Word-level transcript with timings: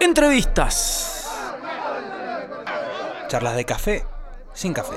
Entrevistas. 0.00 1.30
Charlas 3.28 3.56
de 3.56 3.64
café 3.64 4.04
sin 4.52 4.72
café. 4.72 4.96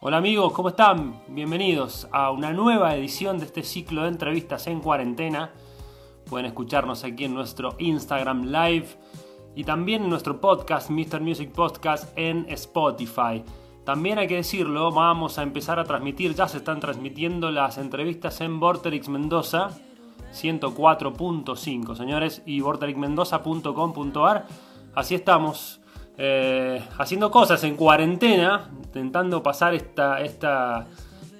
Hola 0.00 0.18
amigos, 0.18 0.52
¿cómo 0.52 0.70
están? 0.70 1.22
Bienvenidos 1.28 2.06
a 2.12 2.30
una 2.32 2.52
nueva 2.52 2.94
edición 2.96 3.38
de 3.38 3.46
este 3.46 3.62
ciclo 3.62 4.02
de 4.02 4.08
entrevistas 4.08 4.66
en 4.66 4.80
cuarentena. 4.80 5.52
Pueden 6.28 6.46
escucharnos 6.46 7.04
aquí 7.04 7.24
en 7.24 7.34
nuestro 7.34 7.74
Instagram 7.78 8.46
Live 8.46 8.88
y 9.54 9.64
también 9.64 10.04
en 10.04 10.10
nuestro 10.10 10.40
podcast, 10.40 10.90
Mr. 10.90 11.20
Music 11.20 11.50
Podcast, 11.50 12.12
en 12.16 12.46
Spotify. 12.50 13.42
También 13.84 14.18
hay 14.18 14.28
que 14.28 14.36
decirlo, 14.36 14.92
vamos 14.92 15.38
a 15.38 15.42
empezar 15.42 15.80
a 15.80 15.84
transmitir, 15.84 16.34
ya 16.34 16.46
se 16.46 16.58
están 16.58 16.78
transmitiendo 16.78 17.50
las 17.50 17.78
entrevistas 17.78 18.40
en 18.40 18.60
Vorterix 18.60 19.08
Mendoza 19.08 19.70
104.5, 20.32 21.96
señores, 21.96 22.42
y 22.46 22.60
vorterixmendoza.com.ar. 22.60 24.46
Así 24.94 25.14
estamos, 25.14 25.80
eh, 26.16 26.82
haciendo 26.98 27.30
cosas 27.30 27.64
en 27.64 27.76
cuarentena, 27.76 28.70
intentando 28.84 29.42
pasar 29.42 29.74
esta, 29.74 30.20
esta, 30.20 30.86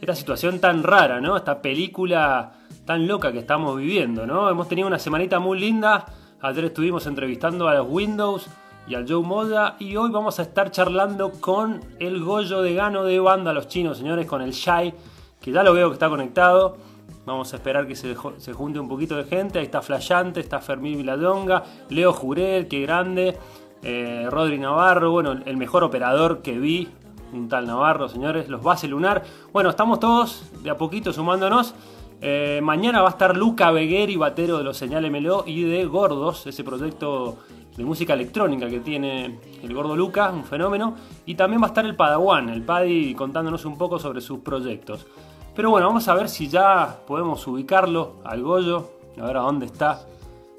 esta 0.01 0.15
situación 0.15 0.61
tan 0.61 0.83
rara, 0.83 1.21
¿no? 1.21 1.37
Esta 1.37 1.63
película 1.63 2.55
tan 2.85 3.07
loca 3.07 3.33
que 3.33 3.39
estamos 3.39 3.77
viviendo, 3.77 4.27
¿no? 4.27 4.51
Hemos 4.51 4.69
tenido 4.69 4.89
una 4.89 4.99
semanita 4.99 5.39
muy 5.39 5.61
linda. 5.61 6.07
Ayer 6.41 6.65
estuvimos 6.65 7.07
entrevistando 7.07 7.69
a 7.69 7.75
los 7.75 7.87
Windows 7.89 8.49
y 8.87 8.95
al 8.95 9.09
Joe 9.09 9.23
Moda. 9.23 9.77
Y 9.79 9.97
hoy 9.97 10.11
vamos 10.11 10.39
a 10.39 10.43
estar 10.43 10.71
charlando 10.71 11.33
con 11.33 11.81
el 11.99 12.23
Goyo 12.23 12.63
de 12.63 12.75
Gano 12.75 13.05
de 13.05 13.19
banda, 13.21 13.53
los 13.53 13.69
chinos, 13.69 13.99
señores, 13.99 14.27
con 14.27 14.43
el 14.43 14.53
Shai, 14.53 14.95
que 15.41 15.53
ya 15.53 15.63
lo 15.63 15.73
veo 15.75 15.89
que 15.89 15.95
está 15.95 16.09
conectado. 16.09 16.77
Vamos 17.25 17.53
a 17.53 17.57
esperar 17.57 17.87
que 17.87 17.95
se, 17.95 18.17
se 18.39 18.53
junte 18.53 18.81
un 18.81 18.89
poquito 18.89 19.17
de 19.17 19.25
gente. 19.25 19.59
Ahí 19.59 19.65
está 19.65 19.83
Flayante, 19.83 20.41
está 20.41 20.61
Fermín 20.61 20.99
Viladonga, 20.99 21.63
Leo 21.89 22.13
Jurel, 22.13 22.67
que 22.67 22.81
grande, 22.83 23.39
eh, 23.83 24.27
Rodri 24.29 24.59
Navarro, 24.59 25.11
bueno, 25.11 25.33
el 25.45 25.57
mejor 25.57 25.85
operador 25.85 26.43
que 26.43 26.59
vi, 26.59 26.89
un 27.33 27.49
tal 27.49 27.67
Navarro, 27.67 28.09
señores, 28.09 28.49
los 28.49 28.63
Base 28.63 28.89
Lunar. 28.89 29.23
Bueno, 29.53 29.71
estamos 29.71 30.01
todos 30.01 30.51
de 30.63 30.71
a 30.71 30.77
poquito 30.77 31.13
sumándonos. 31.13 31.75
Eh, 32.21 32.61
mañana 32.63 33.03
va 33.03 33.09
a 33.09 33.11
estar 33.11 33.37
Luca 33.37 33.73
Begueri, 33.73 34.17
batero 34.17 34.59
de 34.59 34.65
los 34.65 34.77
Señales 34.77 35.11
Meló 35.11 35.43
y 35.45 35.63
de 35.65 35.85
Gordos, 35.87 36.47
ese 36.47 36.63
proyecto 36.63 37.39
de 37.77 37.85
música 37.85 38.15
electrónica 38.15 38.69
que 38.69 38.81
tiene 38.81 39.39
el 39.63 39.75
gordo 39.75 39.97
Luca, 39.97 40.31
un 40.31 40.45
fenómeno, 40.45 40.95
y 41.25 41.35
también 41.35 41.63
va 41.63 41.67
a 41.67 41.69
estar 41.69 41.87
el 41.87 41.97
Padawan, 41.97 42.51
el 42.51 42.63
Paddy 42.63 43.15
contándonos 43.15 43.65
un 43.65 43.79
poco 43.79 43.99
sobre 43.99 44.21
sus 44.21 44.41
proyectos. 44.41 45.07
Pero 45.55 45.71
bueno, 45.71 45.87
vamos 45.87 46.09
a 46.09 46.15
ver 46.15 46.29
si 46.29 46.49
ya 46.49 47.01
podemos 47.07 47.47
ubicarlo 47.47 48.17
al 48.25 48.43
Goyo, 48.43 48.91
a 49.21 49.27
ver 49.27 49.37
a 49.37 49.41
dónde 49.41 49.67
está, 49.67 50.07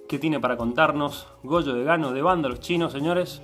qué 0.08 0.20
tiene 0.20 0.40
para 0.40 0.58
contarnos. 0.58 1.28
Goyo 1.44 1.74
de 1.74 1.84
Gano 1.84 2.12
de 2.12 2.22
banda, 2.22 2.50
los 2.50 2.60
chinos, 2.60 2.92
señores. 2.92 3.42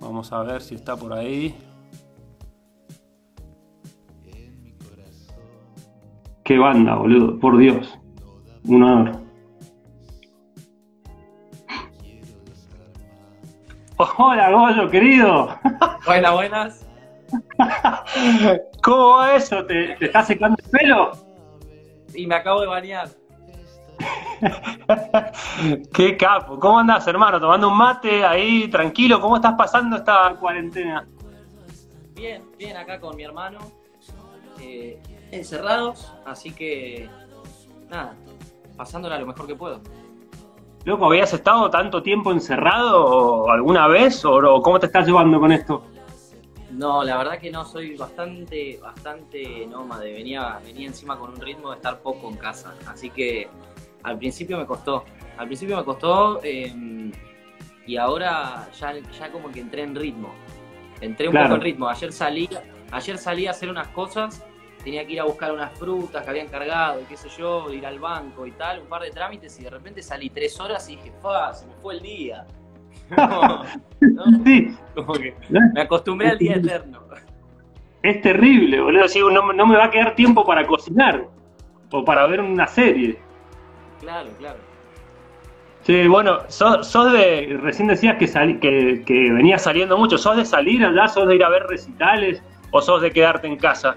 Vamos 0.00 0.32
a 0.32 0.42
ver 0.42 0.62
si 0.62 0.74
está 0.74 0.96
por 0.96 1.12
ahí. 1.12 1.54
Qué 6.44 6.58
banda, 6.58 6.94
boludo, 6.94 7.38
por 7.40 7.58
Dios. 7.58 7.98
Un 8.64 8.82
honor. 8.84 9.25
Hola, 13.98 14.50
Goyo, 14.50 14.90
querido. 14.90 15.58
Buenas, 16.04 16.32
buenas. 16.32 16.86
¿Cómo 18.82 19.16
va 19.16 19.34
eso? 19.36 19.64
¿Te, 19.64 19.96
¿Te 19.96 20.06
estás 20.06 20.26
secando 20.26 20.56
el 20.62 20.70
pelo? 20.70 21.12
Y 22.14 22.26
me 22.26 22.34
acabo 22.36 22.60
de 22.60 22.66
bañar. 22.66 23.08
Qué 25.94 26.16
capo. 26.16 26.58
¿Cómo 26.60 26.78
andas, 26.78 27.06
hermano? 27.06 27.40
¿Tomando 27.40 27.68
un 27.68 27.76
mate 27.78 28.24
ahí 28.24 28.68
tranquilo? 28.68 29.20
¿Cómo 29.20 29.36
estás 29.36 29.54
pasando 29.56 29.96
esta 29.96 30.36
cuarentena? 30.38 31.06
Bien, 32.14 32.44
bien, 32.58 32.76
acá 32.76 33.00
con 33.00 33.16
mi 33.16 33.22
hermano. 33.24 33.58
eh, 34.60 35.00
encerrados, 35.30 36.14
así 36.26 36.52
que. 36.52 37.08
Nada, 37.88 38.14
pasándola 38.76 39.18
lo 39.18 39.26
mejor 39.26 39.46
que 39.46 39.54
puedo. 39.54 39.80
Loco, 40.86 41.06
¿habías 41.06 41.32
estado 41.32 41.68
tanto 41.68 42.00
tiempo 42.00 42.30
encerrado 42.30 43.50
alguna 43.50 43.88
vez? 43.88 44.24
¿O, 44.24 44.62
cómo 44.62 44.78
te 44.78 44.86
estás 44.86 45.04
llevando 45.04 45.40
con 45.40 45.50
esto? 45.50 45.82
No, 46.70 47.02
la 47.02 47.16
verdad 47.18 47.40
que 47.40 47.50
no, 47.50 47.64
soy 47.64 47.96
bastante, 47.96 48.78
bastante 48.80 49.66
nómade. 49.66 50.12
Venía, 50.12 50.60
venía 50.64 50.86
encima 50.86 51.18
con 51.18 51.30
un 51.30 51.40
ritmo 51.40 51.70
de 51.70 51.76
estar 51.78 51.98
poco 51.98 52.28
en 52.30 52.36
casa. 52.36 52.72
Así 52.86 53.10
que 53.10 53.48
al 54.04 54.16
principio 54.16 54.58
me 54.58 54.64
costó. 54.64 55.04
Al 55.36 55.48
principio 55.48 55.76
me 55.76 55.82
costó 55.84 56.38
eh, 56.44 56.72
y 57.84 57.96
ahora 57.96 58.68
ya, 58.78 58.94
ya 59.18 59.32
como 59.32 59.50
que 59.50 59.58
entré 59.58 59.82
en 59.82 59.96
ritmo. 59.96 60.32
Entré 61.00 61.26
un 61.26 61.32
Claro. 61.32 61.48
poco 61.48 61.56
en 61.56 61.62
ritmo. 61.62 61.88
Ayer 61.88 62.12
salí, 62.12 62.48
ayer 62.92 63.18
salí 63.18 63.48
a 63.48 63.50
hacer 63.50 63.70
unas 63.70 63.88
cosas. 63.88 64.46
Tenía 64.86 65.04
que 65.04 65.14
ir 65.14 65.20
a 65.20 65.24
buscar 65.24 65.50
unas 65.50 65.76
frutas 65.76 66.22
que 66.22 66.30
habían 66.30 66.46
cargado 66.46 67.00
y 67.00 67.04
qué 67.06 67.16
sé 67.16 67.28
yo, 67.36 67.72
ir 67.72 67.84
al 67.84 67.98
banco 67.98 68.46
y 68.46 68.52
tal, 68.52 68.82
un 68.82 68.86
par 68.86 69.02
de 69.02 69.10
trámites 69.10 69.58
y 69.58 69.64
de 69.64 69.70
repente 69.70 70.00
salí 70.00 70.30
tres 70.30 70.60
horas 70.60 70.88
y 70.88 70.94
dije, 70.94 71.12
¡fa! 71.20 71.52
Se 71.54 71.66
me 71.66 71.74
fue 71.82 71.94
el 71.94 72.02
día. 72.02 72.46
No, 73.16 73.64
no, 74.00 74.44
Sí, 74.44 74.76
como 74.94 75.14
que 75.14 75.34
me 75.50 75.80
acostumbré 75.80 76.28
al 76.28 76.38
día 76.38 76.54
eterno. 76.54 77.02
es 78.00 78.20
terrible, 78.22 78.80
boludo. 78.80 79.08
Sí, 79.08 79.18
no, 79.18 79.52
no 79.52 79.66
me 79.66 79.76
va 79.76 79.86
a 79.86 79.90
quedar 79.90 80.14
tiempo 80.14 80.44
para 80.46 80.64
cocinar 80.64 81.26
o 81.90 82.04
para 82.04 82.24
ver 82.28 82.40
una 82.40 82.68
serie. 82.68 83.18
Claro, 84.00 84.30
claro. 84.38 84.58
Sí, 85.82 86.06
bueno, 86.06 86.38
sos, 86.46 86.86
sos 86.86 87.12
de. 87.12 87.58
Recién 87.60 87.88
decías 87.88 88.16
que, 88.18 88.28
sali- 88.28 88.60
que, 88.60 89.02
que 89.04 89.32
venías 89.32 89.62
saliendo 89.62 89.98
mucho. 89.98 90.16
¿Sos 90.16 90.36
de 90.36 90.44
salir 90.44 90.84
allá? 90.84 91.08
¿Sos 91.08 91.26
de 91.26 91.34
ir 91.34 91.42
a 91.44 91.48
ver 91.48 91.64
recitales? 91.64 92.40
¿O 92.70 92.80
sos 92.80 93.02
de 93.02 93.10
quedarte 93.10 93.48
en 93.48 93.56
casa? 93.56 93.96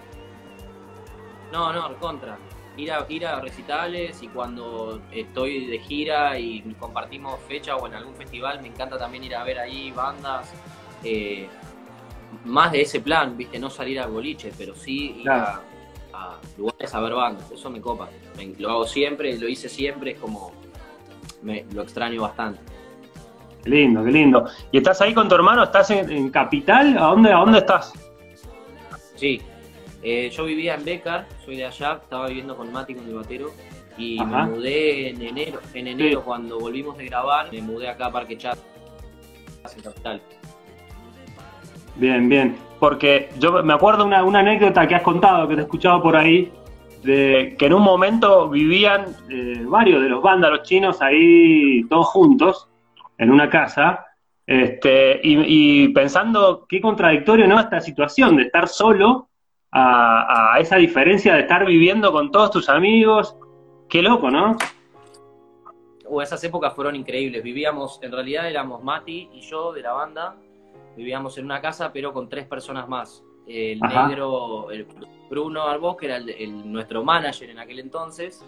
No, 1.51 1.73
no, 1.73 1.95
contra. 1.97 2.37
Ir 2.77 2.91
a, 2.93 3.05
ir 3.09 3.25
a 3.25 3.39
recitales 3.41 4.21
y 4.23 4.27
cuando 4.29 5.01
estoy 5.11 5.65
de 5.65 5.79
gira 5.79 6.39
y 6.39 6.61
compartimos 6.79 7.39
fecha 7.47 7.75
o 7.75 7.87
en 7.87 7.95
algún 7.95 8.15
festival, 8.15 8.61
me 8.61 8.69
encanta 8.69 8.97
también 8.97 9.23
ir 9.23 9.35
a 9.35 9.43
ver 9.43 9.59
ahí 9.59 9.91
bandas. 9.91 10.51
eh, 11.03 11.47
más 12.45 12.71
de 12.71 12.81
ese 12.81 12.99
plan, 13.01 13.35
¿viste? 13.35 13.57
No 13.57 13.69
salir 13.71 13.99
al 13.99 14.11
boliche, 14.11 14.53
pero 14.57 14.75
sí 14.75 15.15
ir 15.17 15.23
Claro. 15.23 15.61
a, 16.13 16.33
a 16.33 16.39
lugares 16.57 16.93
a 16.93 16.99
ver 16.99 17.13
bandas. 17.15 17.49
Eso 17.51 17.69
me 17.71 17.81
copa. 17.81 18.07
Me- 18.37 18.53
lo 18.59 18.69
hago 18.69 18.85
siempre, 18.85 19.35
lo 19.39 19.47
hice 19.49 19.67
siempre, 19.67 20.11
es 20.11 20.19
como. 20.19 20.51
Me, 21.41 21.65
lo 21.73 21.81
extraño 21.81 22.21
bastante. 22.21 22.61
Qué 23.63 23.69
lindo, 23.71 24.03
qué 24.05 24.11
lindo. 24.11 24.45
¿Y 24.71 24.77
estás 24.77 25.01
ahí 25.01 25.13
con 25.13 25.27
tu 25.27 25.35
hermano? 25.35 25.63
¿Estás 25.63 25.89
en, 25.89 26.09
en 26.11 26.29
Capital? 26.29 26.97
¿A 26.97 27.05
dónde, 27.07 27.31
¿A 27.33 27.37
dónde 27.37 27.57
estás? 27.57 27.93
Sí, 29.15 29.41
eh, 30.01 30.29
yo 30.29 30.45
vivía 30.45 30.75
en 30.75 30.85
Becar, 30.85 31.27
soy 31.45 31.57
de 31.57 31.65
allá, 31.65 31.99
estaba 32.01 32.27
viviendo 32.27 32.55
con 32.55 32.71
Mati, 32.71 32.95
con 32.95 33.05
el 33.07 33.15
batero, 33.15 33.51
y 33.97 34.19
Ajá. 34.19 34.45
me 34.45 34.51
mudé 34.55 35.09
en 35.09 35.21
enero. 35.21 35.59
En 35.73 35.87
enero, 35.87 36.19
Sí. 36.19 36.25
cuando 36.25 36.59
volvimos 36.59 36.97
de 36.97 37.05
grabar, 37.07 37.51
me 37.51 37.61
mudé 37.61 37.89
acá 37.89 38.05
a 38.07 38.11
Parque 38.11 38.37
Chat, 38.37 38.57
en 39.75 39.83
Capital. 39.83 40.21
Bien, 41.95 42.29
bien. 42.29 42.55
Porque 42.79 43.29
yo 43.39 43.61
me 43.63 43.73
acuerdo 43.73 44.05
una, 44.05 44.23
una 44.23 44.39
anécdota 44.39 44.87
que 44.87 44.95
has 44.95 45.01
contado, 45.01 45.47
que 45.47 45.55
te 45.55 45.61
he 45.61 45.63
escuchado 45.63 46.01
por 46.01 46.15
ahí, 46.15 46.51
de 47.03 47.55
que 47.57 47.65
en 47.65 47.73
un 47.73 47.81
momento 47.81 48.49
vivían 48.49 49.05
eh, 49.29 49.61
varios 49.65 50.01
de 50.01 50.09
los 50.09 50.21
vándalos 50.21 50.63
chinos 50.63 51.01
ahí 51.01 51.83
todos 51.89 52.07
juntos, 52.07 52.67
en 53.17 53.31
una 53.31 53.49
casa, 53.49 54.05
este, 54.47 55.19
y, 55.23 55.83
y 55.85 55.87
pensando 55.89 56.65
qué 56.67 56.79
contradictorio 56.81 57.47
no 57.47 57.59
esta 57.59 57.81
situación 57.81 58.37
de 58.37 58.43
estar 58.43 58.67
solo 58.67 59.28
a, 59.71 60.53
a 60.55 60.59
esa 60.59 60.77
diferencia 60.77 61.33
de 61.35 61.41
estar 61.41 61.65
viviendo 61.65 62.11
con 62.11 62.31
todos 62.31 62.51
tus 62.51 62.69
amigos. 62.69 63.35
Qué 63.87 64.01
loco, 64.01 64.29
¿no? 64.31 64.55
O 66.07 66.21
esas 66.21 66.43
épocas 66.43 66.73
fueron 66.73 66.95
increíbles. 66.95 67.43
Vivíamos, 67.43 67.99
en 68.01 68.11
realidad 68.11 68.49
éramos 68.49 68.83
Mati 68.83 69.29
y 69.31 69.41
yo 69.41 69.73
de 69.73 69.81
la 69.81 69.93
banda, 69.93 70.35
vivíamos 70.95 71.37
en 71.37 71.45
una 71.45 71.61
casa, 71.61 71.91
pero 71.93 72.13
con 72.13 72.29
tres 72.29 72.45
personas 72.47 72.87
más. 72.87 73.23
El 73.47 73.79
Ajá. 73.83 74.07
negro, 74.07 74.69
el 74.71 74.87
Bruno 75.29 75.63
Arbós, 75.63 75.97
que 75.97 76.05
era 76.07 76.17
el- 76.17 76.29
el- 76.29 76.71
nuestro 76.71 77.03
manager 77.03 77.49
en 77.49 77.59
aquel 77.59 77.79
entonces. 77.79 78.43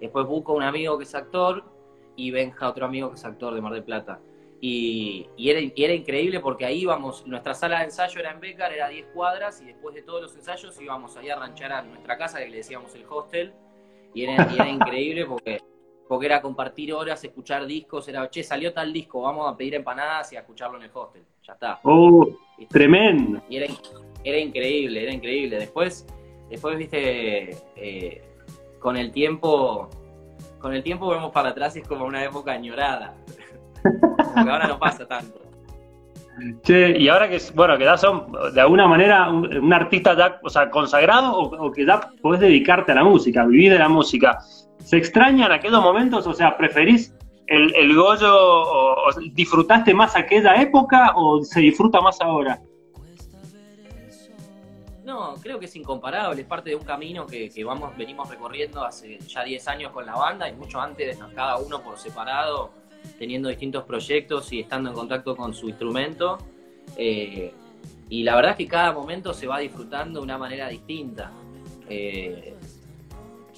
Después 0.00 0.26
Buco, 0.26 0.52
un 0.54 0.62
amigo 0.62 0.96
que 0.98 1.04
es 1.04 1.14
actor, 1.14 1.64
y 2.16 2.30
Benja, 2.30 2.68
otro 2.68 2.86
amigo 2.86 3.08
que 3.10 3.14
es 3.16 3.24
actor 3.24 3.54
de 3.54 3.60
Mar 3.60 3.72
del 3.72 3.84
Plata. 3.84 4.20
Y, 4.66 5.26
y 5.36 5.50
era, 5.50 5.60
y 5.60 5.84
era 5.84 5.92
increíble 5.92 6.40
porque 6.40 6.64
ahí 6.64 6.80
íbamos, 6.80 7.26
nuestra 7.26 7.52
sala 7.52 7.80
de 7.80 7.84
ensayo 7.84 8.18
era 8.18 8.30
en 8.30 8.40
Becar, 8.40 8.72
era 8.72 8.88
10 8.88 9.08
cuadras, 9.12 9.60
y 9.60 9.66
después 9.66 9.94
de 9.94 10.00
todos 10.00 10.22
los 10.22 10.34
ensayos 10.36 10.80
íbamos 10.80 11.14
ahí 11.18 11.28
a 11.28 11.36
ranchar 11.36 11.70
a 11.70 11.82
nuestra 11.82 12.16
casa, 12.16 12.38
que 12.38 12.48
le 12.48 12.56
decíamos 12.56 12.94
el 12.94 13.04
hostel, 13.06 13.52
y 14.14 14.24
era, 14.24 14.48
y 14.50 14.54
era 14.54 14.70
increíble 14.70 15.26
porque, 15.26 15.60
porque 16.08 16.24
era 16.24 16.40
compartir 16.40 16.94
horas, 16.94 17.22
escuchar 17.22 17.66
discos, 17.66 18.08
era, 18.08 18.30
che, 18.30 18.42
salió 18.42 18.72
tal 18.72 18.90
disco, 18.90 19.20
vamos 19.20 19.52
a 19.52 19.54
pedir 19.54 19.74
empanadas 19.74 20.32
y 20.32 20.36
a 20.36 20.40
escucharlo 20.40 20.78
en 20.78 20.84
el 20.84 20.90
hostel, 20.94 21.24
ya 21.42 21.52
está. 21.52 21.80
Oh, 21.82 22.26
tremendo. 22.70 23.42
Y 23.50 23.58
era, 23.58 23.66
era 24.24 24.38
increíble, 24.38 25.02
era 25.02 25.12
increíble. 25.12 25.58
Después, 25.58 26.06
después 26.48 26.78
viste, 26.78 27.54
eh, 27.76 28.22
con 28.80 28.96
el 28.96 29.12
tiempo, 29.12 29.90
con 30.58 30.72
el 30.72 30.82
tiempo 30.82 31.10
vemos 31.10 31.32
para 31.32 31.50
atrás 31.50 31.76
y 31.76 31.80
es 31.80 31.86
como 31.86 32.06
una 32.06 32.24
época 32.24 32.52
añorada. 32.52 33.14
Porque 33.84 34.50
ahora 34.50 34.66
no 34.66 34.78
pasa 34.78 35.06
tanto. 35.06 35.40
Che, 36.62 36.98
y 36.98 37.08
ahora 37.08 37.28
que, 37.28 37.40
bueno, 37.54 37.78
que 37.78 37.84
ya 37.84 37.96
son 37.96 38.32
de 38.52 38.60
alguna 38.60 38.88
manera 38.88 39.30
un, 39.30 39.56
un 39.56 39.72
artista 39.72 40.16
ya, 40.16 40.40
o 40.42 40.50
sea, 40.50 40.68
consagrado 40.68 41.32
o, 41.32 41.66
o, 41.66 41.70
que 41.70 41.86
ya 41.86 42.00
podés 42.20 42.40
dedicarte 42.40 42.90
a 42.90 42.96
la 42.96 43.04
música, 43.04 43.46
vivir 43.46 43.72
de 43.72 43.78
la 43.78 43.88
música, 43.88 44.40
¿se 44.84 44.96
extrañan 44.96 45.52
aquellos 45.52 45.80
momentos? 45.80 46.26
O 46.26 46.34
sea, 46.34 46.56
¿preferís 46.56 47.14
el, 47.46 47.72
el 47.76 47.94
Goyo 47.94 48.34
o, 48.34 49.08
o 49.08 49.20
disfrutaste 49.32 49.94
más 49.94 50.16
aquella 50.16 50.60
época 50.60 51.12
o 51.14 51.44
se 51.44 51.60
disfruta 51.60 52.00
más 52.00 52.20
ahora? 52.20 52.60
No, 55.04 55.34
creo 55.34 55.60
que 55.60 55.66
es 55.66 55.76
incomparable, 55.76 56.40
es 56.40 56.46
parte 56.48 56.70
de 56.70 56.76
un 56.76 56.82
camino 56.82 57.26
que, 57.26 57.50
que 57.50 57.62
vamos, 57.62 57.94
venimos 57.96 58.28
recorriendo 58.28 58.84
hace 58.84 59.18
ya 59.18 59.44
10 59.44 59.68
años 59.68 59.92
con 59.92 60.06
la 60.06 60.16
banda 60.16 60.48
y 60.48 60.54
mucho 60.54 60.80
antes, 60.80 61.18
cada 61.34 61.58
uno 61.58 61.82
por 61.82 61.98
separado, 61.98 62.72
teniendo 63.18 63.48
distintos 63.48 63.84
proyectos 63.84 64.52
y 64.52 64.60
estando 64.60 64.90
en 64.90 64.94
contacto 64.94 65.36
con 65.36 65.54
su 65.54 65.68
instrumento. 65.68 66.38
Eh, 66.96 67.52
y 68.08 68.22
la 68.22 68.36
verdad 68.36 68.52
es 68.52 68.58
que 68.58 68.68
cada 68.68 68.92
momento 68.92 69.32
se 69.32 69.46
va 69.46 69.58
disfrutando 69.58 70.20
de 70.20 70.24
una 70.24 70.38
manera 70.38 70.68
distinta. 70.68 71.32
Eh, 71.88 72.54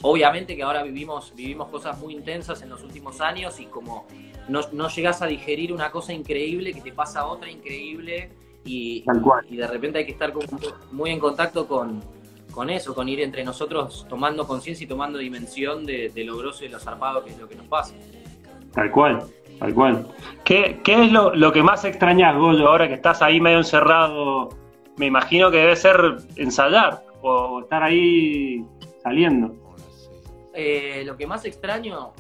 obviamente 0.03 0.57
que 0.57 0.63
ahora 0.63 0.83
vivimos, 0.83 1.35
vivimos 1.35 1.69
cosas 1.69 1.99
muy 1.99 2.15
intensas 2.15 2.63
en 2.63 2.71
los 2.71 2.83
últimos 2.83 3.21
años 3.21 3.59
y 3.61 3.67
como 3.67 4.07
no, 4.49 4.61
no 4.73 4.89
llegas 4.89 5.23
a 5.23 5.27
digerir 5.27 5.73
una 5.73 5.91
cosa 5.91 6.13
increíble 6.13 6.73
que 6.73 6.81
te 6.81 6.93
pasa 6.93 7.27
otra 7.27 7.51
increíble 7.51 8.31
y, 8.65 9.05
y 9.49 9.57
de 9.57 9.67
repente 9.67 9.99
hay 10.01 10.07
que 10.07 10.13
estar 10.13 10.33
como 10.33 10.47
muy 10.93 11.11
en 11.11 11.21
contacto 11.21 11.67
con, 11.67 12.03
con 12.51 12.71
eso, 12.71 12.95
con 12.95 13.09
ir 13.09 13.21
entre 13.21 13.45
nosotros 13.45 14.07
tomando 14.09 14.47
conciencia 14.47 14.85
y 14.85 14.89
tomando 14.89 15.19
dimensión 15.19 15.87
de, 15.87 16.09
de, 16.09 16.25
lo 16.25 16.37
grosso 16.37 16.65
y 16.65 16.69
lo 16.69 16.81
zarpado 16.81 17.25
que 17.25 17.31
es 17.31 17.39
lo 17.39 17.49
que 17.49 17.55
nos 17.55 17.67
pasa. 17.67 17.95
Tal 18.77 18.91
cual, 18.91 19.25
tal 19.59 19.75
cual. 19.75 20.07
¿Qué, 20.45 20.81
qué 20.85 21.05
es 21.05 21.11
lo, 21.11 21.35
lo, 21.35 21.51
que 21.51 21.63
más 21.63 21.85
extrañas, 21.87 22.37
Goyo, 22.37 22.69
ahora 22.69 22.87
que 22.87 22.95
estás 22.95 23.23
ahí 23.23 23.41
medio 23.41 23.57
encerrado? 23.59 24.51
Me 24.99 25.07
imagino 25.07 25.51
que 25.51 25.57
debe 25.57 25.77
ser 25.77 26.19
ensayar 26.37 27.03
o 27.23 27.61
estar 27.61 27.83
ahí 27.83 28.63
saliendo. 29.03 29.55
Eh, 30.53 31.03
lo 31.07 31.17
que 31.17 31.27
más 31.27 31.47
extraño, 31.47 32.13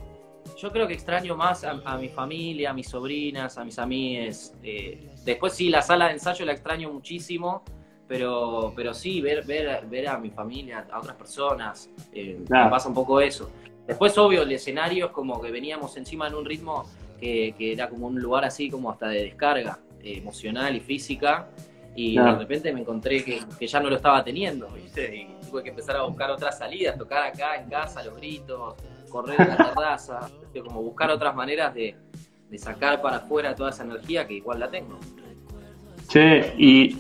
yo 0.56 0.73
creo 0.73 0.87
que 0.87 0.94
extraño 0.94 1.37
más 1.37 1.62
a, 1.62 1.73
a 1.85 1.99
mi 1.99 2.08
familia, 2.08 2.70
a 2.70 2.73
mis 2.73 2.88
sobrinas, 2.88 3.58
a 3.58 3.64
mis 3.64 3.79
amigas. 3.79 4.55
Eh, 4.62 5.11
después 5.26 5.53
sí, 5.53 5.69
la 5.69 5.82
sala 5.82 6.06
de 6.06 6.14
ensayo 6.14 6.47
la 6.47 6.53
extraño 6.53 6.91
muchísimo, 6.91 7.64
pero, 8.08 8.73
pero 8.75 8.94
sí, 8.94 9.20
ver, 9.20 9.44
ver, 9.44 9.85
ver 9.87 10.08
a 10.08 10.17
mi 10.17 10.31
familia, 10.31 10.87
a 10.91 11.00
otras 11.00 11.17
personas, 11.17 11.91
eh, 12.14 12.43
claro. 12.47 12.64
me 12.64 12.70
pasa 12.70 12.88
un 12.88 12.94
poco 12.94 13.20
eso. 13.20 13.50
Después, 13.86 14.16
obvio, 14.18 14.42
el 14.42 14.52
escenario 14.52 15.06
es 15.06 15.12
como 15.12 15.40
que 15.40 15.50
veníamos 15.50 15.96
encima 15.96 16.26
en 16.26 16.34
un 16.34 16.44
ritmo 16.44 16.84
que, 17.20 17.54
que 17.56 17.72
era 17.72 17.88
como 17.88 18.08
un 18.08 18.20
lugar 18.20 18.44
así 18.44 18.68
como 18.68 18.90
hasta 18.90 19.08
de 19.08 19.22
descarga 19.22 19.78
eh, 20.02 20.18
emocional 20.18 20.74
y 20.74 20.80
física, 20.80 21.48
y 21.94 22.14
claro. 22.14 22.32
de 22.32 22.38
repente 22.40 22.72
me 22.72 22.80
encontré 22.80 23.24
que, 23.24 23.40
que, 23.58 23.66
ya 23.66 23.80
no 23.80 23.88
lo 23.88 23.96
estaba 23.96 24.22
teniendo, 24.22 24.68
¿viste? 24.68 25.16
Y 25.16 25.48
tuve 25.48 25.62
que 25.62 25.70
empezar 25.70 25.96
a 25.96 26.02
buscar 26.02 26.30
otras 26.30 26.58
salidas, 26.58 26.98
tocar 26.98 27.22
acá 27.28 27.56
en 27.56 27.70
casa, 27.70 28.04
los 28.04 28.16
gritos, 28.16 28.74
correr 29.08 29.40
en 29.40 29.48
la 29.48 29.56
terraza, 29.56 30.30
como 30.64 30.82
buscar 30.82 31.10
otras 31.10 31.34
maneras 31.34 31.72
de, 31.74 31.96
de 32.50 32.58
sacar 32.58 33.00
para 33.00 33.18
afuera 33.18 33.54
toda 33.54 33.70
esa 33.70 33.84
energía 33.84 34.26
que 34.26 34.34
igual 34.34 34.60
la 34.60 34.70
tengo. 34.70 34.98
Che, 36.08 36.54
y 36.58 36.94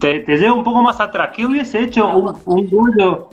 te, 0.00 0.20
te 0.20 0.36
llevo 0.36 0.56
un 0.56 0.64
poco 0.64 0.82
más 0.82 1.00
atrás. 1.00 1.30
¿Qué 1.34 1.46
hubiese 1.46 1.80
hecho 1.82 2.08
un, 2.16 2.36
un 2.44 2.68
Goyo? 2.68 3.28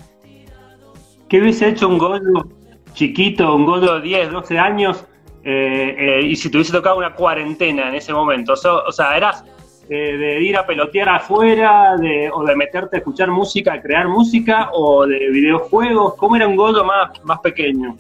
¿Qué 1.28 1.42
hubiese 1.42 1.70
hecho 1.70 1.88
un 1.90 1.98
Goyo 1.98 2.57
chiquito, 2.98 3.56
un 3.56 3.66
Goyo 3.66 4.00
de 4.00 4.02
10, 4.02 4.32
12 4.32 4.58
años? 4.58 5.06
Eh, 5.44 5.96
eh, 5.98 6.22
y 6.26 6.36
si 6.36 6.50
te 6.50 6.58
hubiese 6.58 6.74
tocado 6.74 6.98
una 6.98 7.14
cuarentena 7.14 7.90
en 7.90 7.96
ese 7.96 8.12
momento. 8.12 8.54
O 8.54 8.92
sea, 8.92 9.16
eras 9.16 9.46
eh, 9.88 10.18
de 10.18 10.42
ir 10.42 10.58
a 10.58 10.66
pelotear 10.66 11.08
afuera, 11.10 11.96
o 12.34 12.44
de 12.44 12.56
meterte 12.56 12.98
a 12.98 13.00
escuchar 13.00 13.30
música, 13.30 13.74
a 13.74 13.82
crear 13.82 14.08
música, 14.08 14.72
o 14.74 15.06
de 15.06 15.30
videojuegos. 15.30 16.16
¿Cómo 16.16 16.36
era 16.36 16.48
un 16.48 16.56
Goyo 16.56 16.84
más, 16.84 17.24
más 17.24 17.40
pequeño? 17.40 17.96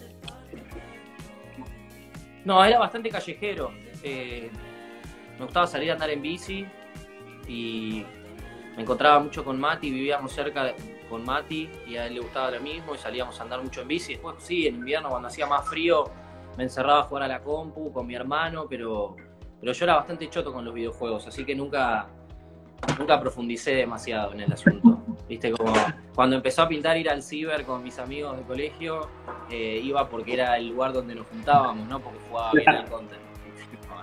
No, 2.44 2.66
era 2.66 2.80
bastante 2.80 3.10
callejero. 3.10 3.72
me 4.04 5.44
gustaba 5.46 5.68
salir 5.68 5.92
a 5.92 5.94
andar 5.94 6.10
en 6.10 6.22
bici 6.24 6.66
y 7.48 8.04
me 8.76 8.82
encontraba 8.82 9.20
mucho 9.20 9.46
con 9.46 9.60
Mati, 9.60 9.92
vivíamos 9.92 10.34
cerca 10.34 10.64
de, 10.64 10.97
con 11.07 11.24
Mati 11.24 11.69
y 11.88 11.98
a 11.98 12.07
él 12.07 12.15
le 12.15 12.19
gustaba 12.19 12.51
lo 12.51 12.62
mismo 12.62 12.95
y 12.95 12.98
salíamos 12.98 13.39
a 13.39 13.44
andar 13.44 13.62
mucho 13.62 13.81
en 13.81 13.88
bici. 13.88 14.13
Después 14.13 14.36
sí, 14.39 14.68
en 14.68 14.75
invierno 14.75 15.09
cuando 15.09 15.27
hacía 15.27 15.45
más 15.48 15.68
frío 15.68 16.06
me 16.57 16.63
encerraba 16.63 17.01
a 17.01 17.04
jugar 17.04 17.24
a 17.24 17.27
la 17.27 17.39
compu 17.42 17.92
con 17.94 18.07
mi 18.07 18.15
hermano, 18.15 18.65
pero, 18.68 19.15
pero 19.59 19.71
yo 19.71 19.86
era 19.86 19.95
bastante 19.95 20.27
choto 20.30 20.51
con 20.51 20.65
los 20.65 20.74
videojuegos, 20.74 21.27
así 21.27 21.45
que 21.45 21.56
nunca, 21.56 22.07
nunca 22.98 23.19
profundicé 23.19 23.75
demasiado 23.75 24.33
en 24.33 24.42
el 24.42 24.54
asunto. 24.54 25.00
Viste, 25.30 25.51
como 25.51 25.74
cuando 26.15 26.36
empezó 26.36 26.63
a 26.63 26.68
pintar 26.68 26.98
ir 26.98 27.09
al 27.09 27.21
ciber 27.21 27.63
con 27.63 27.83
mis 27.83 28.00
amigos 28.00 28.38
de 28.38 28.44
colegio, 28.44 29.07
eh, 29.51 29.80
iba 29.83 30.09
porque 30.09 30.33
era 30.33 30.57
el 30.57 30.69
lugar 30.69 30.94
donde 30.94 31.13
nos 31.13 31.27
juntábamos, 31.27 31.88
no 31.88 32.00
porque 32.00 32.19
jugaba 32.27 32.51
bien 32.54 32.75
el 32.75 32.86
content. 32.89 33.21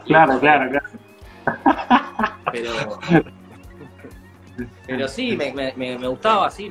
Claro, 0.05 0.39
claro, 0.39 0.71
claro. 0.71 0.87
Pero, 2.53 2.71
pero 4.87 5.09
sí, 5.09 5.35
me, 5.35 5.51
me, 5.53 5.99
me 5.99 6.07
gustaba 6.07 6.49
así, 6.49 6.71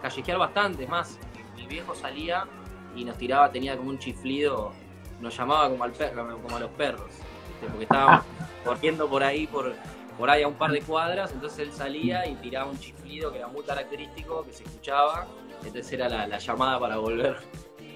callejear 0.00 0.38
bastante. 0.38 0.84
Es 0.84 0.88
más, 0.88 1.18
mi 1.56 1.66
viejo 1.66 1.94
salía 1.94 2.46
y 2.94 3.04
nos 3.04 3.16
tiraba, 3.16 3.50
tenía 3.50 3.76
como 3.76 3.90
un 3.90 3.98
chiflido, 3.98 4.72
nos 5.20 5.36
llamaba 5.36 5.68
como, 5.70 5.84
al 5.84 5.92
perro, 5.92 6.40
como 6.42 6.56
a 6.56 6.60
los 6.60 6.70
perros, 6.72 7.06
¿viste? 7.08 7.66
porque 7.68 7.84
estábamos 7.84 8.24
corriendo 8.64 9.08
por 9.08 9.22
ahí, 9.22 9.46
por, 9.46 9.74
por 10.18 10.28
ahí 10.28 10.42
a 10.42 10.48
un 10.48 10.54
par 10.54 10.72
de 10.72 10.82
cuadras, 10.82 11.32
entonces 11.32 11.60
él 11.60 11.72
salía 11.72 12.26
y 12.26 12.34
tiraba 12.36 12.70
un 12.70 12.78
chiflido 12.78 13.32
que 13.32 13.38
era 13.38 13.48
muy 13.48 13.62
característico, 13.62 14.44
que 14.44 14.52
se 14.52 14.64
escuchaba, 14.64 15.26
entonces 15.64 15.92
era 15.92 16.08
la, 16.08 16.26
la 16.26 16.38
llamada 16.38 16.78
para 16.78 16.96
volver. 16.98 17.38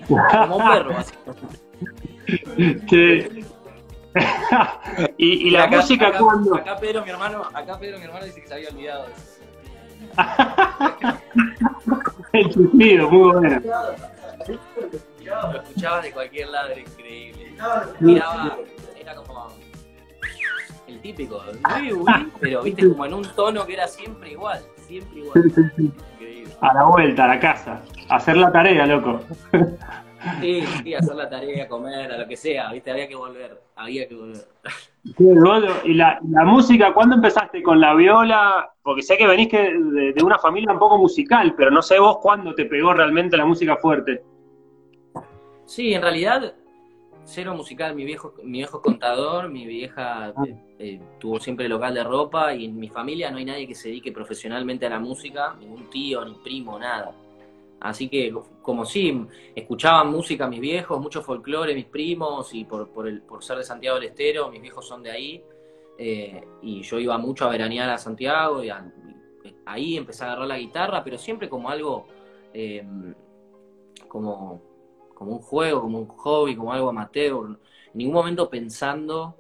Como 0.09 0.57
un 0.57 0.69
perro, 0.69 0.95
básicamente. 0.95 1.59
Sí. 2.89 3.45
y, 5.19 5.49
y, 5.49 5.51
la 5.51 5.65
acá, 5.65 5.77
música 5.77 6.09
acá, 6.09 6.19
cuando. 6.19 6.55
Acá 6.55 6.77
Pedro, 6.77 7.05
mi 7.05 7.11
hermano, 7.11 7.43
acá 7.53 7.79
Pedro, 7.79 7.99
mi 7.99 8.05
hermano 8.05 8.25
dice 8.25 8.41
que 8.41 8.49
se 8.49 8.55
había 8.55 8.69
olvidado 8.71 9.07
de 9.07 9.13
eso. 9.13 9.36
El 12.33 12.51
chiflido, 12.51 13.11
muy 13.11 13.33
bueno. 13.33 13.61
Lo 15.25 15.63
escuchabas 15.63 16.03
de 16.03 16.13
cualquier 16.13 16.49
lado, 16.49 16.69
era 16.69 16.81
increíble. 16.81 17.55
Miraba, 18.01 18.59
era 18.99 19.15
como 19.15 19.49
el 20.87 21.01
típico, 21.01 21.43
uy, 21.81 21.93
uy, 21.93 22.33
pero 22.41 22.63
viste 22.63 22.89
como 22.89 23.07
en 23.07 23.15
un 23.15 23.25
tono 23.35 23.67
que 23.67 23.75
era 23.75 23.89
siempre 23.89 24.31
igual, 24.31 24.61
siempre 24.87 25.19
igual. 25.19 25.45
Increíble. 25.79 26.55
A 26.61 26.75
la 26.75 26.85
vuelta, 26.85 27.25
a 27.25 27.29
la 27.29 27.41
casa. 27.41 27.83
A 28.09 28.17
hacer 28.17 28.37
la 28.37 28.53
tarea, 28.53 28.87
loco. 28.87 29.21
Sí, 30.41 30.63
sí, 30.83 30.95
hacer 30.95 31.15
la 31.15 31.29
tarea, 31.29 31.69
comer, 31.69 32.13
a 32.13 32.19
lo 32.19 32.29
que 32.29 32.37
sea, 32.37 32.73
viste, 32.73 32.91
había 32.91 33.09
que 33.09 33.17
volver, 33.17 33.61
había 33.77 34.09
que 34.09 34.15
volver. 34.15 34.45
y 35.85 35.95
la, 35.95 36.19
la, 36.29 36.45
música, 36.45 36.93
¿cuándo 36.93 37.17
empezaste 37.17 37.63
con 37.63 37.81
la 37.81 37.95
viola? 37.95 38.71
Porque 38.83 39.03
sé 39.03 39.17
que 39.17 39.27
venís 39.27 39.49
que 39.49 39.73
de, 39.73 40.13
de, 40.13 40.25
una 40.25 40.39
familia 40.39 40.73
un 40.73 40.79
poco 40.79 40.99
musical, 40.99 41.55
pero 41.57 41.71
no 41.71 41.83
sé 41.83 41.99
vos 41.99 42.19
cuándo 42.21 42.55
te 42.55 42.65
pegó 42.65 42.93
realmente 42.93 43.37
la 43.37 43.47
música 43.47 43.77
fuerte. 43.77 44.23
Sí, 45.65 45.95
en 45.95 46.03
realidad, 46.03 46.55
cero 47.27 47.55
musical. 47.55 47.95
Mi 47.95 48.05
viejo, 48.05 48.35
mi 48.43 48.59
viejo 48.59 48.81
contador, 48.81 49.51
mi 49.51 49.67
vieja 49.67 50.33
eh, 50.47 50.57
eh, 50.79 51.01
tuvo 51.19 51.39
siempre 51.41 51.69
local 51.69 51.95
de 51.95 52.05
ropa 52.05 52.55
y 52.55 52.65
en 52.65 52.79
mi 52.79 52.89
familia 52.89 53.31
no 53.31 53.39
hay 53.39 53.45
nadie 53.45 53.67
que 53.67 53.75
se 53.75 53.89
dedique 53.89 54.13
profesionalmente 54.13 54.87
a 54.87 54.91
la 54.91 55.01
música, 55.01 55.55
ningún 55.59 55.91
tío, 55.91 56.25
ni 56.25 56.35
primo, 56.35 56.79
nada. 56.79 57.15
Así 57.81 58.09
que, 58.09 58.35
como 58.63 58.85
sí, 58.85 59.27
escuchaban 59.55 60.11
música 60.11 60.49
mis 60.49 60.61
viejos, 60.61 61.01
mucho 61.01 61.23
folclore 61.23 61.75
mis 61.75 61.85
primos, 61.85 62.55
y 62.55 62.65
por, 62.65 62.89
por, 62.89 63.07
el, 63.07 63.23
por 63.23 63.45
ser 63.45 63.59
de 63.59 63.65
Santiago 63.65 63.99
del 63.99 64.09
Estero, 64.09 64.51
mis 64.51 64.63
viejos 64.63 64.87
son 64.87 65.03
de 65.03 65.11
ahí, 65.11 65.45
eh, 65.99 66.43
y 66.63 66.83
yo 66.83 66.99
iba 66.99 67.19
mucho 67.19 67.45
a 67.45 67.51
veranear 67.51 67.91
a 67.91 67.99
Santiago, 67.99 68.65
y, 68.65 68.71
a, 68.71 68.85
y, 69.45 69.55
ahí 69.67 69.97
empecé 69.97 70.25
a 70.25 70.29
agarrar 70.29 70.49
la 70.49 70.59
guitarra, 70.59 71.05
pero 71.05 71.19
siempre 71.19 71.49
como 71.49 71.69
algo, 71.69 72.07
eh, 72.55 72.85
como, 74.09 74.63
como 75.15 75.33
un 75.33 75.41
juego, 75.41 75.83
como 75.83 75.99
un 75.99 76.09
hobby, 76.09 76.57
como 76.57 76.73
algo 76.73 76.89
amateur, 76.89 77.47
en 77.47 77.59
ningún 77.93 78.15
momento 78.15 78.49
pensando 78.49 79.37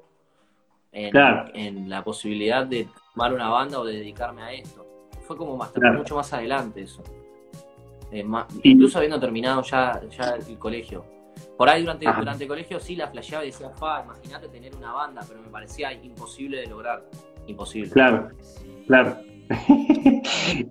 en, 0.92 1.10
claro. 1.10 1.50
en 1.54 1.88
la 1.88 2.04
posibilidad 2.04 2.66
de 2.66 2.88
tomar 3.14 3.32
una 3.32 3.48
banda 3.48 3.80
o 3.80 3.84
de 3.84 3.94
dedicarme 3.94 4.42
a 4.42 4.52
esto. 4.52 4.86
Fue 5.22 5.36
como 5.36 5.56
más, 5.56 5.70
claro. 5.72 5.98
mucho 5.98 6.16
más 6.16 6.32
adelante 6.32 6.82
eso. 6.82 7.02
Eh, 8.10 8.22
más, 8.22 8.46
incluso 8.62 8.98
habiendo 8.98 9.18
terminado 9.18 9.62
ya, 9.62 10.00
ya 10.16 10.36
el 10.36 10.58
colegio. 10.58 11.04
Por 11.56 11.68
ahí 11.68 11.82
durante, 11.82 12.06
durante 12.06 12.44
el 12.44 12.48
colegio 12.48 12.80
sí 12.80 12.96
la 12.96 13.08
flasheaba 13.08 13.44
y 13.44 13.48
decía, 13.48 13.70
fa, 13.70 14.02
imagínate 14.04 14.48
tener 14.48 14.74
una 14.74 14.92
banda, 14.92 15.22
pero 15.26 15.40
me 15.40 15.48
parecía 15.48 15.92
imposible 15.92 16.60
de 16.60 16.66
lograr. 16.66 17.04
Imposible. 17.46 17.90
Claro, 17.90 18.28
claro. 18.86 19.18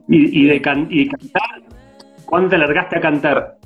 y, 0.07 0.41
y, 0.41 0.45
de 0.47 0.61
can, 0.61 0.87
y 0.89 1.05
de 1.05 1.11
cantar, 1.11 1.63
¿cuándo 2.25 2.49
te 2.49 2.57
largaste 2.57 2.97
a 2.97 3.01
cantar? 3.01 3.57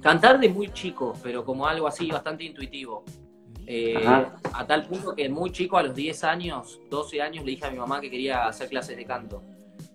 Cantar 0.00 0.38
de 0.38 0.48
muy 0.48 0.70
chico, 0.72 1.14
pero 1.22 1.44
como 1.44 1.66
algo 1.66 1.86
así 1.86 2.10
bastante 2.10 2.44
intuitivo. 2.44 3.04
Eh, 3.66 3.94
a 4.06 4.66
tal 4.66 4.86
punto 4.86 5.14
que 5.14 5.28
muy 5.28 5.52
chico, 5.52 5.76
a 5.76 5.82
los 5.82 5.94
10 5.94 6.24
años, 6.24 6.80
12 6.88 7.20
años, 7.20 7.44
le 7.44 7.50
dije 7.50 7.66
a 7.66 7.70
mi 7.70 7.78
mamá 7.78 8.00
que 8.00 8.10
quería 8.10 8.46
hacer 8.46 8.68
clases 8.68 8.96
de 8.96 9.04
canto. 9.04 9.42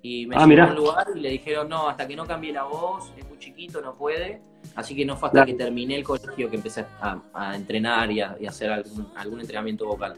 Y 0.06 0.28
me 0.28 0.36
Ah, 0.36 0.46
llevó 0.46 0.64
a 0.64 0.68
un 0.68 0.76
lugar 0.76 1.08
y 1.16 1.20
le 1.22 1.30
dijeron, 1.30 1.70
no, 1.70 1.88
hasta 1.88 2.06
que 2.06 2.14
no 2.16 2.26
cambie 2.28 2.52
la 2.52 2.64
voz, 2.66 3.10
es 3.18 3.26
muy 3.28 3.40
chiquito, 3.40 3.82
no 3.82 3.96
puede. 3.96 4.42
Así 4.76 4.94
que 4.96 5.06
no 5.06 5.16
fue 5.16 5.28
hasta 5.30 5.38
Claro. 5.46 5.48
que 5.48 5.54
terminé 5.64 5.96
el 5.96 6.04
colegio 6.04 6.50
que 6.50 6.58
empecé 6.58 6.86
a, 7.00 7.20
a 7.34 7.56
entrenar 7.56 8.12
y 8.12 8.20
a, 8.20 8.36
y 8.38 8.46
a 8.46 8.50
hacer 8.50 8.70
algún, 8.70 9.08
algún 9.16 9.40
entrenamiento 9.40 9.86
vocal. 9.88 10.14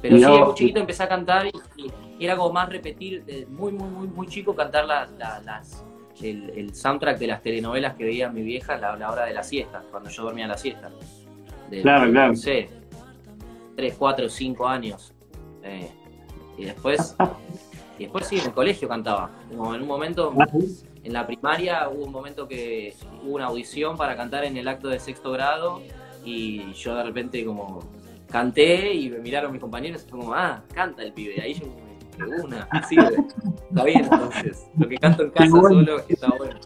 Pero 0.00 0.16
Mirá 0.16 0.28
sí, 0.28 0.38
muy 0.42 0.54
chiquito 0.54 0.80
empecé 0.80 1.02
a 1.02 1.08
cantar 1.08 1.46
y, 1.46 1.52
y 2.18 2.24
era 2.24 2.36
como 2.38 2.52
más 2.54 2.70
repetir, 2.70 3.22
de 3.26 3.44
muy, 3.46 3.72
muy, 3.72 3.88
muy, 3.90 4.08
muy 4.08 4.26
chico, 4.28 4.54
cantar 4.54 4.86
las, 4.86 5.10
la- 5.12 5.40
las, 5.44 5.84
el, 6.22 6.48
el 6.50 6.74
soundtrack 6.74 7.18
de 7.18 7.26
las 7.26 7.42
telenovelas 7.42 7.96
que 7.96 8.04
veía 8.04 8.30
mi 8.30 8.40
vieja 8.42 8.74
a 8.74 8.78
la, 8.78 8.92
a 8.94 8.96
la 8.96 9.10
hora 9.12 9.24
de 9.26 9.34
la 9.34 9.42
siesta, 9.42 9.82
cuando 9.90 10.08
yo 10.08 10.22
dormía 10.22 10.46
la 10.46 10.56
siesta. 10.56 10.90
De- 11.70 11.82
Claro, 11.82 12.10
claro. 12.10 12.28
No 12.32 12.36
sé, 12.36 12.70
3, 13.76 13.94
4, 13.98 14.28
5 14.30 14.66
años. 14.66 15.12
Eh, 15.62 15.90
y 16.56 16.64
después, 16.64 17.14
y 17.98 18.04
después 18.04 18.26
sí, 18.26 18.38
en 18.38 18.46
el 18.46 18.52
colegio 18.52 18.88
cantaba. 18.88 19.30
Como 19.48 19.74
en 19.74 19.82
un 19.82 19.88
momento, 19.88 20.34
en 21.02 21.12
la 21.12 21.26
primaria 21.26 21.88
hubo 21.88 22.04
un 22.04 22.12
momento 22.12 22.46
que 22.46 22.94
hubo 23.24 23.34
una 23.34 23.46
audición 23.46 23.96
para 23.96 24.16
cantar 24.16 24.44
en 24.44 24.56
el 24.56 24.68
acto 24.68 24.88
de 24.88 24.98
sexto 24.98 25.32
grado 25.32 25.80
y 26.24 26.72
yo 26.72 26.94
de 26.96 27.04
repente 27.04 27.44
como 27.44 27.80
canté 28.30 28.92
y 28.92 29.08
me 29.08 29.18
miraron 29.18 29.52
mis 29.52 29.60
compañeros 29.60 30.04
y 30.04 30.10
fue 30.10 30.18
como, 30.20 30.34
ah, 30.34 30.62
canta 30.74 31.02
el 31.02 31.12
pibe. 31.12 31.40
Ahí 31.40 31.54
yo 31.54 31.66
como, 31.66 32.44
una, 32.44 32.68
sí, 32.88 32.96
está 32.96 33.84
bien 33.84 34.04
entonces. 34.04 34.66
Lo 34.78 34.88
que 34.88 34.96
canto 34.96 35.22
en 35.22 35.30
casa 35.30 35.50
bueno. 35.50 35.68
solo 35.68 36.02
está 36.08 36.28
bueno. 36.36 36.60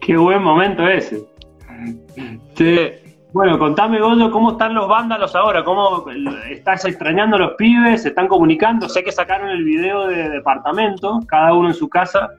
Qué 0.00 0.16
buen 0.16 0.42
momento 0.42 0.86
ese. 0.86 1.26
Che, 2.54 3.02
bueno, 3.34 3.58
contame, 3.58 3.98
Goyo, 3.98 4.30
¿cómo 4.30 4.52
están 4.52 4.74
los 4.74 4.86
vándalos 4.86 5.34
ahora? 5.34 5.64
¿Cómo 5.64 6.08
estás 6.48 6.84
extrañando 6.84 7.34
a 7.34 7.40
los 7.40 7.54
pibes? 7.54 8.02
¿Se 8.02 8.10
están 8.10 8.28
comunicando? 8.28 8.88
Sé 8.88 9.02
que 9.02 9.10
sacaron 9.10 9.50
el 9.50 9.64
video 9.64 10.06
de 10.06 10.28
departamento, 10.28 11.18
cada 11.26 11.52
uno 11.52 11.66
en 11.66 11.74
su 11.74 11.88
casa. 11.88 12.30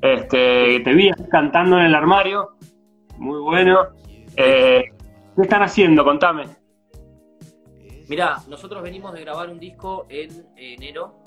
Este, 0.00 0.80
te 0.80 0.94
vi 0.94 1.12
cantando 1.30 1.78
en 1.78 1.84
el 1.84 1.94
armario. 1.94 2.56
Muy 3.18 3.40
bueno. 3.40 3.90
Eh, 4.36 4.86
¿Qué 5.36 5.42
están 5.42 5.62
haciendo? 5.62 6.02
Contame. 6.02 6.46
Mirá, 8.08 8.38
nosotros 8.48 8.82
venimos 8.82 9.12
de 9.12 9.20
grabar 9.20 9.48
un 9.48 9.60
disco 9.60 10.06
en 10.08 10.44
enero. 10.56 11.22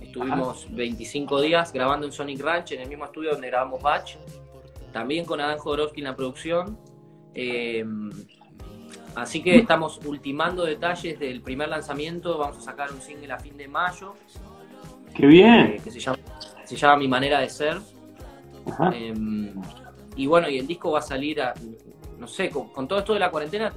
Estuvimos 0.00 0.74
25 0.74 1.42
días 1.42 1.70
grabando 1.70 2.06
en 2.06 2.12
Sonic 2.12 2.40
Ranch, 2.40 2.72
en 2.72 2.80
el 2.80 2.88
mismo 2.88 3.04
estudio 3.04 3.32
donde 3.32 3.48
grabamos 3.48 3.82
Batch. 3.82 4.16
También 4.90 5.26
con 5.26 5.38
Adán 5.42 5.58
Jodorowsky 5.58 6.00
en 6.00 6.06
la 6.06 6.16
producción. 6.16 6.78
Eh, 7.34 7.84
así 9.16 9.42
que 9.42 9.56
estamos 9.56 10.00
ultimando 10.04 10.64
detalles 10.64 11.18
del 11.18 11.40
primer 11.42 11.68
lanzamiento. 11.68 12.38
Vamos 12.38 12.58
a 12.58 12.60
sacar 12.60 12.92
un 12.92 13.00
single 13.00 13.32
a 13.32 13.38
fin 13.38 13.56
de 13.56 13.68
mayo 13.68 14.14
Qué 15.14 15.26
bien. 15.26 15.54
eh, 15.76 15.80
que 15.82 15.90
se 15.90 16.00
llama, 16.00 16.18
se 16.64 16.76
llama 16.76 16.96
Mi 16.96 17.08
Manera 17.08 17.40
de 17.40 17.48
Ser. 17.48 17.78
Ajá. 18.66 18.90
Eh, 18.94 19.14
y 20.16 20.26
bueno, 20.26 20.48
y 20.48 20.58
el 20.58 20.66
disco 20.66 20.90
va 20.92 21.00
a 21.00 21.02
salir, 21.02 21.40
a- 21.42 21.54
no 22.18 22.26
sé, 22.28 22.50
con, 22.50 22.68
con 22.68 22.86
todo 22.88 23.00
esto 23.00 23.12
de 23.14 23.20
la 23.20 23.30
cuarentena 23.30 23.72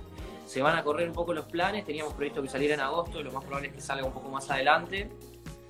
se 0.46 0.62
van 0.62 0.78
a 0.78 0.84
correr 0.84 1.08
un 1.10 1.14
poco 1.14 1.34
los 1.34 1.46
planes. 1.46 1.84
Teníamos 1.86 2.14
previsto 2.14 2.42
que 2.42 2.48
saliera 2.48 2.74
en 2.76 2.80
agosto, 2.80 3.22
lo 3.22 3.32
más 3.34 3.44
probable 3.44 3.68
es 3.68 3.74
que 3.76 3.82
salga 3.82 4.06
un 4.06 4.14
poco 4.14 4.30
más 4.30 4.50
adelante. 4.50 5.10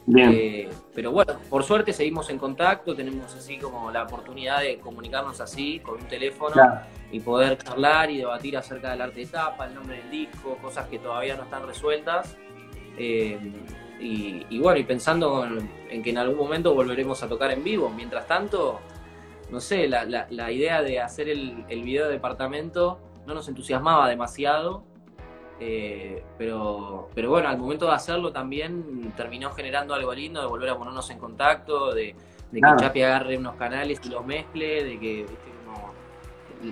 Bien. 0.07 0.31
Eh, 0.33 0.69
pero 0.95 1.11
bueno, 1.11 1.33
por 1.49 1.63
suerte 1.63 1.91
seguimos 1.91 2.29
en 2.29 2.37
contacto, 2.37 2.95
tenemos 2.95 3.35
así 3.35 3.57
como 3.57 3.91
la 3.91 4.03
oportunidad 4.03 4.61
de 4.61 4.79
comunicarnos 4.79 5.41
así 5.41 5.79
con 5.81 5.95
un 6.01 6.07
teléfono 6.07 6.53
Claro. 6.53 6.79
y 7.11 7.19
poder 7.19 7.57
charlar 7.57 8.09
y 8.09 8.17
debatir 8.17 8.55
acerca 8.57 8.91
del 8.91 9.01
arte 9.01 9.19
de 9.19 9.25
tapa, 9.27 9.65
el 9.65 9.75
nombre 9.75 9.97
del 9.97 10.09
disco, 10.09 10.57
cosas 10.61 10.87
que 10.87 10.97
todavía 10.99 11.35
no 11.35 11.43
están 11.43 11.67
resueltas. 11.67 12.37
Eh, 12.97 13.37
y, 13.99 14.45
y 14.49 14.59
bueno, 14.59 14.79
y 14.79 14.83
pensando 14.85 15.43
en, 15.45 15.69
en 15.89 16.01
que 16.01 16.11
en 16.11 16.17
algún 16.19 16.37
momento 16.37 16.73
volveremos 16.73 17.21
a 17.23 17.27
tocar 17.27 17.51
en 17.51 17.63
vivo. 17.63 17.89
Mientras 17.89 18.27
tanto, 18.27 18.79
no 19.51 19.59
sé, 19.59 19.87
la, 19.89 20.05
la- 20.05 20.27
la 20.29 20.51
idea 20.51 20.81
de 20.83 21.01
hacer 21.01 21.27
el, 21.27 21.65
el 21.67 21.83
video 21.83 22.05
de 22.05 22.13
departamento 22.13 22.99
no 23.25 23.33
nos 23.33 23.47
entusiasmaba 23.49 24.07
demasiado. 24.07 24.83
Eh, 25.59 26.23
pero, 26.37 27.09
pero 27.15 27.29
bueno, 27.29 27.49
al 27.49 27.57
momento 27.57 27.85
de 27.87 27.93
hacerlo 27.93 28.31
también 28.31 29.11
terminó 29.15 29.51
generando 29.51 29.93
algo 29.93 30.13
lindo, 30.13 30.41
de 30.41 30.47
volver 30.47 30.69
a 30.69 30.77
ponernos 30.77 31.09
en 31.09 31.17
contacto, 31.19 31.93
de, 31.93 32.15
de 32.51 32.59
Claro. 32.59 32.77
que 32.77 32.83
Chapi 32.83 33.01
agarre 33.03 33.37
unos 33.37 33.55
canales 33.55 33.99
y 34.03 34.09
los 34.09 34.25
mezcle, 34.25 34.83
de 34.83 34.99
que 34.99 35.15
viste, 35.27 35.51
como, 35.65 35.91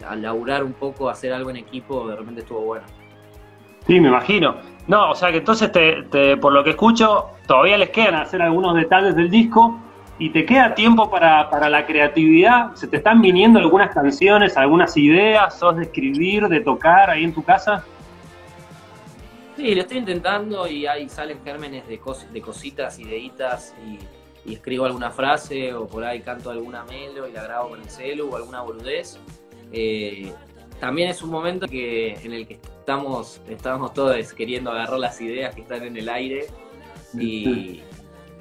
al 0.08 0.22
laburar 0.22 0.64
un 0.64 0.74
poco, 0.74 1.10
hacer 1.10 1.34
algo 1.34 1.50
en 1.50 1.58
equipo, 1.58 2.08
de 2.08 2.16
repente 2.16 2.42
estuvo 2.42 2.62
bueno. 2.62 2.86
Sí, 3.88 4.00
me 4.00 4.08
imagino. 4.10 4.56
No, 4.88 5.12
o 5.12 5.16
sea 5.16 5.32
que 5.32 5.38
entonces, 5.38 5.72
te, 5.72 6.04
te- 6.04 6.38
por 6.38 6.54
lo 6.54 6.64
que 6.64 6.72
escucho, 6.72 7.26
todavía 7.48 7.78
les 7.78 7.90
quedan 7.90 8.16
hacer 8.16 8.42
algunos 8.42 8.76
detalles 8.76 9.16
del 9.16 9.30
disco 9.30 9.80
y 10.18 10.30
te 10.30 10.46
queda 10.46 10.74
tiempo 10.76 11.10
para, 11.10 11.50
para 11.50 11.70
la 11.70 11.86
creatividad. 11.86 12.74
¿Se 12.76 12.88
te 12.88 12.98
están 12.98 13.22
viniendo 13.22 13.60
algunas 13.60 13.94
canciones, 13.94 14.58
algunas 14.58 14.96
ideas? 14.98 15.58
¿Sos 15.60 15.76
de 15.76 15.84
escribir, 15.84 16.48
de 16.48 16.62
tocar 16.62 17.10
ahí 17.10 17.24
en 17.24 17.34
tu 17.34 17.44
casa? 17.44 17.84
Sí, 19.56 19.74
lo 19.74 19.82
estoy 19.82 19.98
intentando 20.00 20.68
y 20.68 20.86
ahí 20.86 21.08
salen 21.08 21.42
gérmenes 21.44 21.88
de, 21.88 22.00
cos- 22.00 22.30
de 22.30 22.42
cositas, 22.42 23.00
ideitas 23.00 23.74
y, 23.86 24.50
y 24.50 24.54
escribo 24.56 24.86
alguna 24.86 25.12
frase 25.12 25.74
o 25.74 25.88
por 25.88 26.04
ahí 26.04 26.20
canto 26.22 26.50
alguna 26.50 26.84
melo 26.84 27.28
y 27.28 27.32
la 27.32 27.44
grabo 27.44 27.70
con 27.70 27.82
el 27.82 27.90
celu 27.90 28.30
o 28.30 28.36
alguna 28.36 28.62
boludez. 28.62 29.18
Eh, 29.72 30.34
también 30.80 31.10
es 31.10 31.22
un 31.22 31.30
momento 31.30 31.68
que, 31.68 32.16
en 32.16 32.34
el 32.34 32.46
que 32.46 32.56
estamos, 32.56 33.42
estamos 33.48 33.94
todos 33.94 34.34
queriendo 34.34 34.72
agarrar 34.72 35.00
las 35.00 35.22
ideas 35.22 35.56
que 35.56 35.62
están 35.62 35.84
en 35.84 35.96
el 35.96 36.10
aire 36.10 36.48
y, 37.18 37.82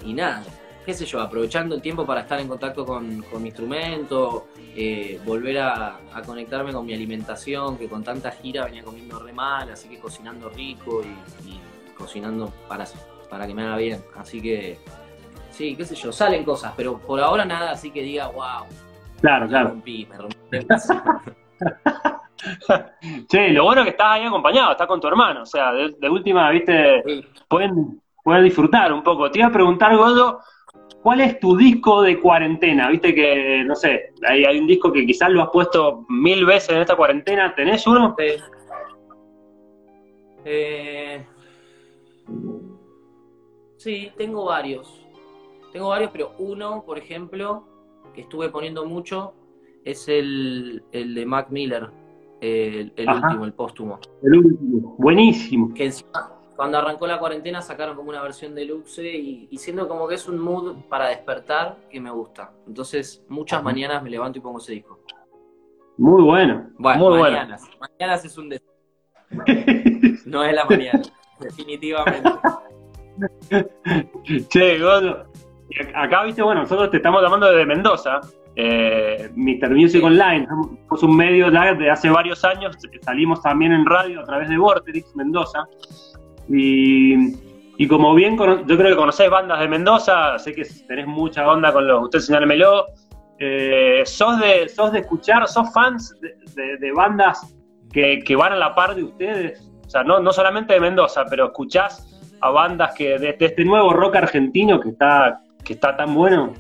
y 0.05 0.13
nada, 0.15 0.43
qué 0.85 0.93
sé 0.95 1.07
yo, 1.07 1.21
aprovechando 1.21 1.75
el 1.75 1.81
tiempo 1.83 2.05
para 2.05 2.21
estar 2.23 2.39
en 2.41 2.49
contacto 2.49 2.85
con, 2.85 3.23
con 3.23 3.43
mi 3.43 3.49
instrumento, 3.49 4.49
eh, 4.77 5.19
volver 5.25 5.59
a, 5.59 5.97
a 6.13 6.23
conectarme 6.23 6.73
con 6.73 6.85
mi 6.85 6.93
alimentación, 6.95 7.79
que 7.79 7.89
con 7.89 8.05
tanta 8.05 8.31
gira 8.31 8.65
venía 8.67 8.83
comiendo 8.85 9.19
re 9.19 9.33
mal, 9.33 9.71
así 9.71 9.89
que 9.89 9.99
cocinando 9.99 10.49
rico 10.51 11.03
y, 11.03 11.49
y 11.49 11.61
cocinando 11.97 12.53
para, 12.69 12.85
para 13.31 13.47
que 13.47 13.55
me 13.55 13.63
haga 13.63 13.77
bien. 13.79 14.03
Así 14.17 14.41
que, 14.43 14.79
sí, 15.51 15.75
qué 15.77 15.85
sé 15.85 15.95
yo, 15.95 16.13
salen 16.13 16.45
cosas, 16.45 16.73
pero 16.77 16.99
por 16.99 17.21
ahora 17.21 17.45
nada, 17.45 17.71
así 17.73 17.91
que 17.91 18.03
diga, 18.03 18.29
wow, 18.29 18.67
Claro, 19.21 19.45
me 19.47 19.51
claro. 19.51 19.69
rompí, 19.71 20.07
me 20.11 20.19
rompí. 20.19 20.37
Che, 23.29 23.51
lo 23.51 23.65
bueno 23.65 23.81
es 23.81 23.85
que 23.87 23.91
estás 23.93 24.09
ahí 24.11 24.25
acompañado, 24.27 24.73
estás 24.73 24.87
con 24.87 25.01
tu 25.01 25.07
hermano. 25.09 25.43
O 25.43 25.47
sea, 25.47 25.73
de, 25.73 25.95
de 25.99 26.11
última, 26.11 26.51
viste, 26.51 27.03
Sí. 27.07 27.25
pueden, 27.49 28.03
pueden 28.23 28.45
disfrutar 28.45 28.93
un 28.93 29.03
poco. 29.03 29.31
Te 29.31 29.39
iba 29.39 29.49
a 29.49 29.53
preguntar, 29.53 29.97
Godo, 29.97 30.41
¿cuál 31.03 31.21
es 31.21 31.39
tu 31.39 31.57
disco 31.57 32.03
de 32.03 32.19
cuarentena? 32.19 32.89
Viste 32.89 33.15
que, 33.15 33.63
no 33.65 33.75
sé, 33.75 34.13
hay, 34.27 34.45
hay 34.45 34.59
un 34.59 34.67
disco 34.67 34.91
que 34.91 35.05
quizás 35.05 35.31
lo 35.31 35.43
has 35.43 35.51
puesto 35.51 36.07
mil 36.09 36.47
veces 36.47 36.71
en 36.71 36.79
esta 36.79 36.97
cuarentena. 36.97 37.55
¿Tenés 37.55 37.87
uno? 37.87 38.17
Sí. 38.19 38.25
Eh, 40.47 41.25
sí, 43.77 44.11
tengo 44.17 44.47
varios. 44.47 45.07
Tengo 45.73 45.89
varios, 45.89 46.11
pero 46.11 46.33
uno, 46.39 46.85
por 46.87 46.99
ejemplo, 46.99 47.65
que 48.15 48.23
estuve 48.23 48.49
poniendo 48.49 48.87
mucho, 48.87 49.35
es 49.85 50.09
el, 50.09 50.83
el 50.93 51.15
de 51.15 51.27
Mac 51.27 51.51
Miller, 51.51 51.91
el, 52.41 52.93
el 52.97 53.09
último, 53.09 53.45
el 53.45 53.53
póstumo. 53.53 53.99
El 54.23 54.37
último. 54.37 54.97
Buenísimo. 54.99 55.75
Que 55.75 55.87
encima, 55.87 56.34
cuando 56.57 56.79
arrancó 56.79 57.07
la 57.07 57.19
cuarentena, 57.19 57.61
sacaron 57.63 57.97
como 57.97 58.11
una 58.11 58.23
versión 58.23 58.55
deluxe 58.55 58.99
y, 59.03 59.49
y 59.51 59.59
siento 59.59 59.89
como 59.89 60.07
que 60.09 60.15
es 60.15 60.29
un 60.29 60.39
mood 60.39 60.77
para 60.89 61.09
despertar 61.09 61.77
que 61.91 62.01
me 62.01 62.11
gusta. 62.11 62.53
Entonces, 62.67 63.25
muchas 63.29 63.63
mañanas 63.63 64.03
me 64.03 64.11
levanto 64.11 64.39
y 64.39 64.43
pongo 64.43 64.59
ese 64.59 64.73
disco. 64.73 65.01
Muy 65.99 66.23
bueno. 66.23 66.71
Bueno, 66.79 66.99
muy 67.01 67.19
bueno. 67.19 67.37
mañanas. 67.37 67.63
Mañanas 67.81 68.25
es 68.25 68.37
un 68.39 68.49
des- 68.49 68.63
No 70.27 70.45
es 70.45 70.55
la 70.55 70.65
mañana, 70.65 71.03
definitivamente. 71.41 72.31
che, 74.49 74.79
Godo. 74.79 75.27
Acá, 75.95 76.25
viste, 76.25 76.43
bueno, 76.43 76.63
nosotros 76.63 76.91
te 76.91 76.99
estamos 76.99 77.23
llamando 77.23 77.47
desde 77.51 77.67
Mendoza. 77.67 78.21
Eh, 78.57 79.31
Mr. 79.35 79.71
Music 79.71 80.01
Sí. 80.01 80.07
Online, 80.07 80.47
somos 80.47 81.03
un 81.03 81.17
medio 81.17 81.51
de 81.51 81.91
hace 81.91 82.09
varios 82.09 82.45
años, 82.45 82.77
salimos 83.03 83.43
también 83.43 83.73
en 83.73 83.85
radio 83.85 84.21
a 84.21 84.25
través 84.25 84.49
de 84.49 84.57
Vorterix 84.57 85.15
Mendoza. 85.17 85.65
Y, 86.49 87.15
y 87.79 87.89
como 87.89 88.15
bien, 88.15 88.37
yo 88.37 88.77
creo 88.77 88.91
que 88.91 88.97
conocés 88.97 89.31
bandas 89.31 89.61
de 89.61 89.69
Mendoza, 89.69 90.39
sé 90.39 90.53
que 90.55 90.65
tenés 90.87 91.07
mucha 91.07 91.49
onda 91.51 91.73
con 91.73 91.87
los 91.87 92.05
Usted 92.05 92.19
Señálmelo. 92.21 92.87
Eh, 93.39 94.03
¿sos, 94.05 94.39
de, 94.41 94.69
¿Sos 94.69 94.93
de 94.93 95.01
escuchar, 95.01 95.47
sos 95.49 95.73
fans 95.73 96.15
de, 96.21 96.37
de- 96.55 96.77
de 96.79 96.93
bandas 96.93 97.55
que, 97.93 98.21
que 98.25 98.37
van 98.37 98.53
a 98.53 98.57
la 98.57 98.75
par 98.75 98.95
de 98.95 99.03
ustedes? 99.05 99.71
O 99.87 99.91
sea, 99.91 100.05
no, 100.05 100.21
no 100.21 100.33
solamente 100.33 100.75
de 100.75 100.81
Mendoza, 100.81 101.25
pero 101.29 101.47
escuchás 101.47 102.11
a 102.41 102.51
bandas 102.51 102.95
que 102.95 103.19
de, 103.19 103.33
de 103.33 103.47
este 103.47 103.65
nuevo 103.65 103.93
rock 103.93 104.17
argentino 104.17 104.79
que 104.81 104.91
está, 104.91 105.41
que 105.65 105.73
está 105.73 105.97
tan 105.97 106.15
bueno. 106.15 106.53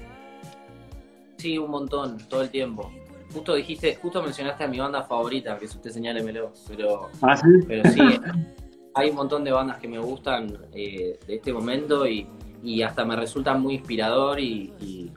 Sí, 1.37 1.59
un 1.59 1.71
montón, 1.71 2.17
todo 2.29 2.43
el 2.43 2.51
tiempo. 2.51 2.91
justo 3.33 3.55
dijiste, 3.55 3.95
justo 3.97 4.23
mencionaste 4.23 4.65
a 4.65 4.69
mi 4.69 4.79
banda 4.79 5.03
favorita, 5.03 5.57
que 5.59 5.67
es 5.67 5.75
Usted 5.75 5.91
Señálemelo, 5.91 6.53
pero, 6.69 7.11
¿Ah, 7.23 7.37
sí? 7.37 7.47
pero 7.69 7.89
sí, 7.91 8.01
hay 8.95 9.11
un 9.11 9.17
montón 9.17 9.45
de 9.45 9.53
bandas 9.53 9.79
que 9.79 9.89
me 9.89 9.99
gustan 9.99 10.57
eh, 10.73 11.19
de 11.27 11.35
este 11.35 11.53
momento 11.53 12.07
y, 12.07 12.27
y 12.63 12.83
hasta 12.83 13.05
me 13.05 13.17
resultan 13.17 13.61
muy 13.61 13.75
inspirador 13.75 14.39
y, 14.41 14.73
y- 14.81 15.11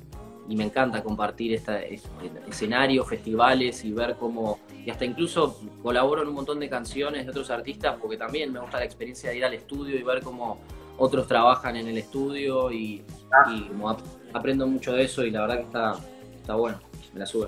me 0.55 0.63
encanta 0.63 1.03
compartir 1.03 1.53
esta, 1.53 1.81
este 1.81 2.07
escenario, 2.48 3.03
festivales 3.03 3.84
y 3.84 3.91
ver 3.91 4.15
cómo, 4.17 4.60
y 4.86 4.89
hasta 4.89 5.03
incluso 5.03 5.60
colaboro 5.84 6.22
en 6.22 6.29
un 6.29 6.36
montón 6.36 6.62
de 6.62 6.69
canciones 6.69 7.25
de 7.25 7.31
otros 7.31 7.50
artistas 7.50 7.98
porque 8.01 8.15
también 8.15 8.53
me 8.53 8.62
gusta 8.62 8.77
la 8.79 8.86
experiencia 8.86 9.29
de 9.29 9.38
ir 9.39 9.43
al 9.43 9.53
estudio 9.53 10.00
y 10.00 10.03
ver 10.03 10.22
cómo 10.22 10.60
otros 10.98 11.27
trabajan 11.27 11.75
en 11.75 11.88
el 11.89 11.98
estudio 11.98 12.72
y, 12.72 13.03
y 13.53 13.62
como 13.63 13.89
ap- 13.89 14.00
aprendo 14.31 14.65
mucho 14.67 14.93
de 14.93 15.03
eso 15.03 15.25
y 15.25 15.31
la 15.31 15.41
verdad 15.41 15.57
que 15.57 15.63
está, 15.63 15.96
está 16.38 16.55
bueno, 16.55 16.79
me 17.13 17.19
la 17.19 17.25
sube. 17.25 17.48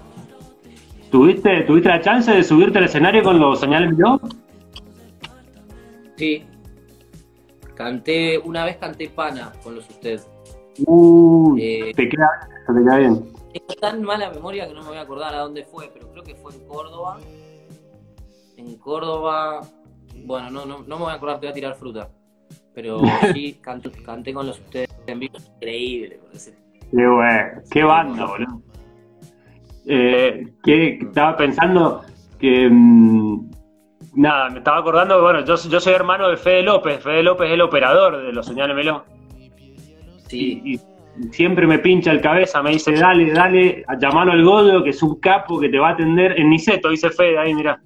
¿Tuviste, 1.09 1.61
¿Tuviste 1.63 1.87
la 1.87 2.01
chance 2.01 2.31
de 2.31 2.43
subirte 2.43 2.79
al 2.79 2.83
escenario 2.83 3.23
con 3.23 3.39
los 3.39 3.61
señales 3.61 3.91
Miró? 3.91 4.19
Sí. 6.19 6.45
Canté, 7.75 8.37
una 8.37 8.65
vez 8.65 8.75
canté 8.75 9.07
Pana 9.07 9.53
con 9.63 9.75
los 9.75 9.89
ustedes. 9.89 10.27
Uy, 10.85 11.63
Eh, 11.63 11.93
te 11.95 12.09
queda, 12.09 12.29
te 12.67 12.73
queda 12.73 12.97
bien. 12.97 13.23
Tengo 13.53 13.73
tan 13.79 14.03
mala 14.03 14.29
memoria 14.29 14.67
que 14.67 14.73
no 14.73 14.81
me 14.81 14.89
voy 14.89 14.97
a 14.97 15.01
acordar 15.01 15.33
a 15.33 15.39
dónde 15.39 15.63
fue, 15.63 15.89
pero 15.93 16.11
creo 16.11 16.23
que 16.23 16.35
fue 16.35 16.53
en 16.53 16.67
Córdoba. 16.67 17.19
En 18.57 18.75
Córdoba. 18.75 19.61
Bueno, 20.25 20.51
no, 20.51 20.65
no, 20.65 20.79
no 20.79 20.97
me 20.97 21.03
voy 21.05 21.13
a 21.13 21.15
acordar, 21.15 21.39
te 21.39 21.45
voy 21.45 21.51
a 21.51 21.55
tirar 21.55 21.75
fruta. 21.75 22.09
Pero 22.73 22.99
sí, 23.33 23.57
canté 24.03 24.33
con 24.33 24.45
los 24.45 24.59
ustedes 24.59 24.89
en 25.07 25.19
vivo. 25.21 25.37
Increíble. 25.55 26.19
parece. 26.25 26.57
Qué 26.91 27.07
bueno, 27.07 27.61
qué 27.71 27.83
banda, 27.83 28.25
boludo. 28.25 28.61
Eh, 29.85 30.51
que 30.63 30.99
estaba 31.01 31.37
pensando 31.37 32.01
que. 32.37 32.67
mm, 32.69 33.48
nada, 34.15 34.49
me 34.49 34.59
estaba 34.59 34.77
acordando, 34.79 35.21
bueno, 35.21 35.43
yo, 35.45 35.55
yo 35.55 35.79
soy 35.79 35.93
hermano 35.93 36.29
de 36.29 36.37
Fede 36.37 36.63
López. 36.63 37.01
Fede 37.01 37.23
López 37.23 37.47
es 37.47 37.53
el 37.53 37.61
operador 37.61 38.21
de 38.21 38.33
los 38.33 38.45
señales 38.45 38.75
Meló. 38.75 39.05
Sí, 40.27 40.61
Y, 40.63 40.73
y 40.75 40.79
siempre 41.31 41.67
me 41.67 41.79
pincha 41.79 42.11
el 42.11 42.21
cabeza, 42.21 42.61
me 42.61 42.71
dice, 42.71 42.93
dale, 42.93 43.31
dale, 43.31 43.83
a 43.87 43.97
llamarlo 43.97 44.31
al 44.33 44.43
Godo, 44.43 44.83
que 44.83 44.91
es 44.91 45.01
un 45.03 45.19
capo 45.19 45.59
que 45.59 45.69
te 45.69 45.79
va 45.79 45.89
a 45.89 45.91
atender. 45.93 46.39
En 46.39 46.49
Niceto, 46.49 46.89
dice 46.89 47.09
Fede, 47.09 47.37
ahí, 47.37 47.53
mirá. 47.53 47.81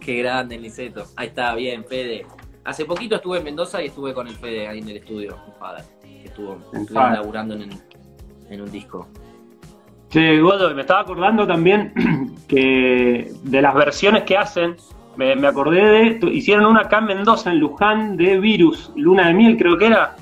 qué 0.00 0.22
grande 0.22 0.54
el 0.54 0.62
Niceto. 0.62 1.04
Ahí 1.16 1.28
está, 1.28 1.54
bien, 1.54 1.84
Fede. 1.84 2.24
Hace 2.64 2.84
poquito 2.86 3.16
estuve 3.16 3.38
en 3.38 3.44
Mendoza 3.44 3.82
y 3.82 3.86
estuve 3.86 4.14
con 4.14 4.26
el 4.26 4.34
Fede 4.34 4.66
ahí 4.68 4.78
en 4.78 4.88
el 4.88 4.96
estudio, 4.98 5.36
mi 5.46 5.52
padre, 5.58 5.84
que 6.02 6.24
estuvo, 6.28 6.58
laburando 6.92 7.54
en, 7.54 7.70
en 8.48 8.60
un 8.60 8.70
disco. 8.70 9.06
Che, 10.08 10.40
Godo, 10.40 10.74
me 10.74 10.80
estaba 10.80 11.00
acordando 11.00 11.46
también 11.46 11.92
que 12.48 13.30
de 13.42 13.62
las 13.62 13.74
versiones 13.74 14.24
que 14.24 14.36
hacen, 14.36 14.76
me, 15.16 15.36
me 15.36 15.46
acordé 15.48 16.18
de, 16.18 16.30
hicieron 16.32 16.64
una 16.66 16.80
acá 16.82 16.98
en 16.98 17.04
Mendoza, 17.06 17.50
en 17.52 17.58
Luján, 17.58 18.16
de 18.16 18.38
Virus, 18.38 18.90
Luna 18.96 19.28
de 19.28 19.34
Miel 19.34 19.56
creo 19.56 19.76
que 19.76 19.86
era. 19.86 20.16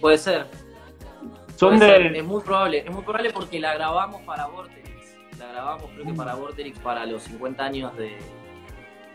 Puede 0.00 0.18
ser, 0.18 0.46
Son 1.56 1.76
Puede 1.78 1.90
ser, 1.90 2.12
de... 2.12 2.18
Es 2.18 2.24
muy 2.24 2.42
probable, 2.42 2.78
es 2.86 2.90
muy 2.92 3.02
probable 3.02 3.30
porque 3.30 3.60
la 3.60 3.74
grabamos 3.74 4.22
para 4.22 4.46
Vorterix. 4.46 5.16
La 5.38 5.52
grabamos 5.52 5.90
creo 5.94 6.06
que 6.06 6.12
para 6.14 6.34
Vorterix 6.34 6.78
para 6.80 7.04
los 7.06 7.22
50 7.24 7.64
años 7.64 7.96
de, 7.96 8.16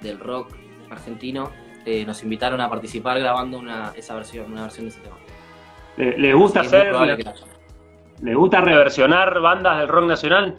del 0.02 0.20
rock 0.20 0.56
argentino. 0.90 1.50
Eh, 1.88 2.04
nos 2.06 2.24
invitaron 2.24 2.62
a 2.62 2.70
participar 2.70 3.20
grabando 3.20 3.60
una, 3.60 3.92
esa 3.96 4.16
versión, 4.16 4.52
una 4.52 4.64
versión 4.64 4.86
de 4.88 4.90
ese 4.92 5.02
tema. 5.02 5.18
le- 5.98 6.18
¿Les 6.18 6.36
gusta 6.36 6.62
hacer, 6.62 6.94
les 8.22 8.36
gusta 8.36 8.62
reversionar 8.62 9.40
bandas 9.40 9.78
del 9.80 9.88
rock 9.88 10.06
nacional? 10.06 10.56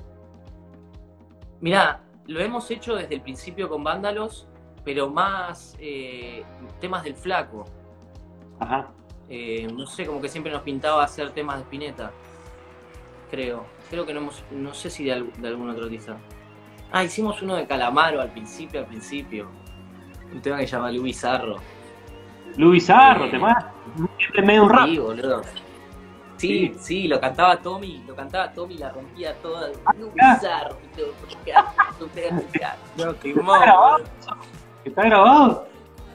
Mirá, 1.67 1.99
lo 2.29 2.39
hemos 2.39 2.71
hecho 2.71 2.95
desde 2.95 3.17
el 3.17 3.23
principio 3.23 3.69
con 3.69 3.83
Vándalos, 3.83 4.47
pero 4.85 5.11
más 5.11 5.75
eh, 5.81 6.45
temas 6.81 7.03
del 7.03 7.17
flaco. 7.17 7.65
Ajá. 8.61 8.93
Eh, 9.29 9.67
no 9.75 9.85
sé, 9.85 10.07
como 10.07 10.21
que 10.21 10.29
siempre 10.29 10.53
nos 10.53 10.63
pintaba 10.63 11.03
hacer 11.03 11.31
temas 11.33 11.57
de 11.57 11.63
Spinetta. 11.65 12.13
Creo. 13.33 13.67
Creo 13.91 14.07
que 14.07 14.15
no 14.15 14.21
hemos. 14.21 14.45
No 14.53 14.73
sé 14.75 14.91
si 14.91 15.03
de, 15.07 15.15
al- 15.15 15.33
de 15.43 15.49
algún 15.49 15.69
otro 15.69 15.87
artista. 15.87 16.17
Ah, 16.93 17.03
hicimos 17.03 17.43
uno 17.43 17.57
de 17.57 17.67
Calamaro 17.67 18.21
al 18.21 18.31
principio, 18.31 18.79
al 18.79 18.87
principio. 18.87 19.49
Un 20.33 20.41
tema 20.41 20.59
que 20.59 20.69
se 20.69 20.77
llama 20.77 20.93
Luis 20.93 21.03
Bizarro. 21.03 21.57
Luis 22.57 22.75
Bizarro, 22.85 23.25
Eh. 23.25 23.31
te. 23.31 23.39
Siempre 24.19 24.43
medio 24.43 24.63
un 24.63 24.71
rap. 24.71 24.87
Sí, 24.87 24.99
boludo. 24.99 25.43
Sí, 26.37 26.75
sí, 26.79 27.09
lo 27.09 27.19
cantaba 27.21 27.57
Tommy, 27.59 28.03
lo 28.07 28.15
cantaba 28.15 28.53
Tommy, 28.53 28.77
la 28.77 28.91
rompía 28.91 29.35
toda. 29.37 29.71
Ah. 29.87 29.93
Bizarro. 30.35 30.77
No, 32.97 33.19
qué 33.21 33.31
¿Está 33.31 33.59
grabado? 33.61 34.05
¿Está 34.85 35.03
grabado? 35.05 35.67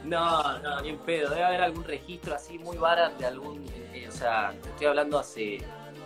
No, 0.03 0.59
no, 0.59 0.81
ni 0.81 0.89
en 0.89 0.97
pedo. 0.99 1.29
Debe 1.29 1.43
haber 1.43 1.61
algún 1.61 1.83
registro 1.83 2.33
así 2.35 2.57
muy 2.59 2.77
barato 2.77 3.17
de 3.19 3.25
algún. 3.27 3.63
eh, 3.93 4.07
o 4.07 4.11
sea, 4.11 4.51
te 4.61 4.69
estoy 4.69 4.87
hablando 4.87 5.19
hace 5.19 5.59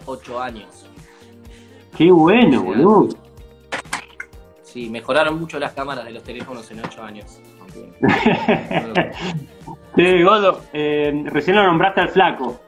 ocho 0.06 0.40
años. 0.42 0.86
Qué 1.98 2.12
bueno, 2.12 2.60
Sí. 2.60 2.66
boludo. 2.66 3.10
Sí, 4.64 4.90
mejoraron 4.90 5.40
mucho 5.40 5.58
las 5.60 5.72
cámaras 5.74 6.04
de 6.06 6.12
los 6.12 6.24
teléfonos 6.24 6.70
en 6.72 6.80
ocho 6.86 7.02
años. 7.04 7.40
Che, 9.96 10.24
Godo, 10.24 10.62
eh, 10.74 11.24
recién 11.28 11.56
lo 11.56 11.64
nombraste 11.64 12.02
al 12.02 12.10
flaco. 12.10 12.60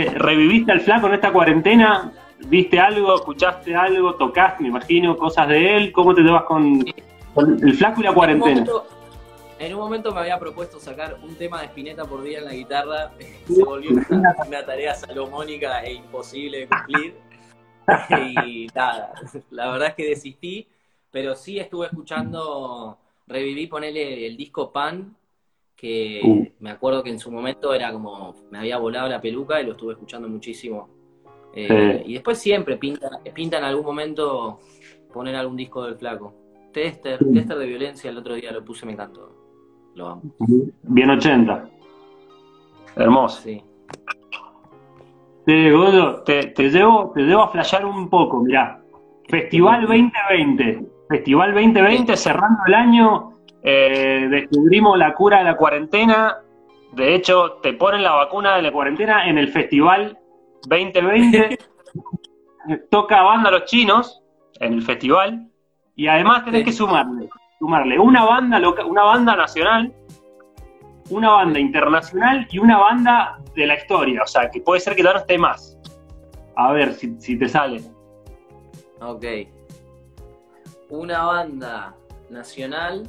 ¿Reviviste 0.00 0.72
al 0.72 0.80
flaco 0.80 1.06
en 1.08 1.14
esta 1.14 1.32
cuarentena? 1.32 2.12
¿Viste 2.48 2.80
algo? 2.80 3.14
¿Escuchaste 3.14 3.74
algo? 3.74 4.14
¿Tocaste, 4.14 4.62
me 4.62 4.70
imagino, 4.70 5.16
cosas 5.16 5.48
de 5.48 5.76
él? 5.76 5.92
¿Cómo 5.92 6.14
te 6.14 6.22
llevas 6.22 6.44
con, 6.44 6.84
con 7.34 7.58
el 7.62 7.74
flaco 7.74 8.00
y 8.00 8.04
la 8.04 8.08
En 8.08 8.14
un, 8.14 8.14
cuarentena? 8.14 8.54
momento, 8.60 8.86
en 9.58 9.74
un 9.74 9.80
momento 9.80 10.12
me 10.12 10.20
había 10.20 10.38
propuesto 10.38 10.80
sacar 10.80 11.18
un 11.22 11.34
tema 11.36 11.60
de 11.60 11.66
Spinetta 11.66 12.04
por 12.04 12.22
día 12.22 12.38
en 12.38 12.46
la 12.46 12.52
guitarra. 12.54 13.12
Se 13.46 13.62
volvió 13.64 13.90
una, 14.10 14.34
una 14.46 14.64
tarea 14.66 14.94
salomónica 14.94 15.82
e 15.84 15.92
imposible 15.94 16.58
de 16.60 16.68
cumplir. 16.68 17.14
Y 18.32 18.68
nada, 18.74 19.12
la 19.50 19.72
verdad 19.72 19.88
es 19.88 19.94
que 19.94 20.06
desistí, 20.06 20.68
pero 21.10 21.34
sí 21.34 21.58
estuve 21.58 21.86
escuchando, 21.86 22.96
reviví 23.26 23.66
ponerle 23.66 24.24
el 24.24 24.36
disco 24.36 24.70
Pan, 24.72 25.16
que 25.82 26.20
Uh. 26.24 26.46
me 26.60 26.70
acuerdo 26.70 27.02
que 27.02 27.10
en 27.10 27.18
su 27.18 27.30
momento 27.32 27.74
era 27.74 27.92
como, 27.92 28.36
me 28.52 28.58
había 28.58 28.78
volado 28.78 29.08
la 29.08 29.20
peluca 29.20 29.60
y 29.60 29.66
lo 29.66 29.72
estuve 29.72 29.94
escuchando 29.94 30.28
muchísimo. 30.28 30.88
Eh, 31.54 32.02
Sí. 32.04 32.10
Y 32.10 32.14
después 32.14 32.38
siempre 32.38 32.76
pinta, 32.76 33.10
pinta 33.34 33.58
en 33.58 33.64
algún 33.64 33.84
momento 33.84 34.60
poner 35.12 35.34
algún 35.34 35.56
disco 35.56 35.84
del 35.84 35.96
flaco. 35.96 36.34
Tester, 36.72 37.18
Sí. 37.18 37.32
Tester 37.34 37.58
de 37.58 37.66
violencia, 37.66 38.10
el 38.10 38.16
otro 38.16 38.34
día 38.34 38.52
lo 38.52 38.64
puse, 38.64 38.86
me 38.86 38.92
encantó. 38.92 39.34
Lo 39.96 40.06
amo. 40.08 40.22
Bien 40.84 41.10
80. 41.10 41.68
Hermoso. 42.96 43.42
Sí. 43.42 43.60
Te, 45.44 45.72
Godo, 45.72 46.22
te, 46.22 46.46
te 46.46 46.70
llevo, 46.70 47.10
te 47.12 47.22
llevo 47.22 47.42
a 47.42 47.48
flashear 47.48 47.84
un 47.84 48.08
poco, 48.08 48.40
mirá. 48.42 48.80
Festival 49.28 49.80
2020. 49.82 50.86
Festival 51.08 51.52
2020, 51.54 52.16
cerrando 52.16 52.60
el 52.68 52.74
año, 52.74 53.31
eh, 53.62 54.26
descubrimos 54.30 54.98
la 54.98 55.14
cura 55.14 55.38
de 55.38 55.44
la 55.44 55.56
cuarentena. 55.56 56.38
De 56.92 57.14
hecho, 57.14 57.52
te 57.62 57.72
ponen 57.74 58.02
la 58.02 58.12
vacuna 58.12 58.56
de 58.56 58.62
la 58.62 58.72
cuarentena 58.72 59.28
en 59.28 59.38
el 59.38 59.48
Festival 59.48 60.18
2020. 60.68 61.58
Toca 62.90 63.22
banda 63.22 63.50
los 63.50 63.64
chinos 63.64 64.22
en 64.60 64.74
el 64.74 64.82
festival. 64.82 65.48
Y 65.96 66.06
además 66.06 66.44
tenés 66.44 66.60
Sí. 66.60 66.64
que 66.66 66.72
sumarle, 66.72 67.28
sumarle 67.58 67.98
una 67.98 68.24
banda 68.24 68.58
loca- 68.58 68.84
una 68.86 69.02
banda 69.02 69.36
nacional, 69.36 69.92
una 71.10 71.30
banda 71.30 71.58
internacional 71.58 72.46
y 72.50 72.58
una 72.58 72.78
banda 72.78 73.38
de 73.54 73.66
la 73.66 73.74
historia. 73.74 74.22
O 74.22 74.26
sea, 74.26 74.50
que 74.50 74.60
puede 74.60 74.80
ser 74.80 74.94
que 74.96 75.02
ya 75.02 75.12
no 75.12 75.18
esté 75.18 75.36
más. 75.38 75.76
A 76.56 76.72
ver 76.72 76.92
si, 76.94 77.14
si 77.20 77.38
te 77.38 77.48
sale. 77.48 77.82
Ok. 79.00 79.24
Una 80.90 81.24
banda 81.24 81.94
nacional 82.30 83.02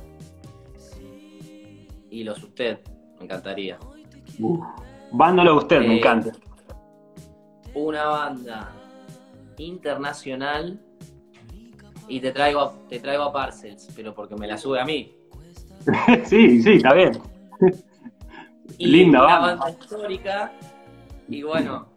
y 2.14 2.24
los 2.24 2.42
usted, 2.44 2.80
me 3.18 3.26
encantaría. 3.26 3.80
Vándalo 5.12 5.52
a 5.52 5.56
usted, 5.58 5.80
me 5.80 5.96
Eh, 5.96 5.98
encanta. 5.98 6.32
Una 7.74 8.06
banda 8.06 8.72
internacional 9.58 10.80
y 12.08 12.20
te 12.20 12.32
traigo 12.32 12.62
a, 12.62 12.74
te 12.88 13.00
traigo 13.00 13.24
a 13.24 13.34
Parcels, 13.34 13.90
pero 13.96 14.14
porque 14.14 14.36
me 14.36 14.48
la 14.48 14.58
sube 14.58 14.80
a 14.80 14.86
mí. 14.86 15.12
sí, 16.26 16.62
sí, 16.62 16.74
está 16.74 16.94
bien. 16.94 17.20
Y 18.78 18.88
Linda 18.88 19.24
una 19.26 19.40
banda. 19.40 19.56
banda 19.66 19.80
histórica 19.80 20.52
y 21.28 21.42
bueno, 21.44 21.88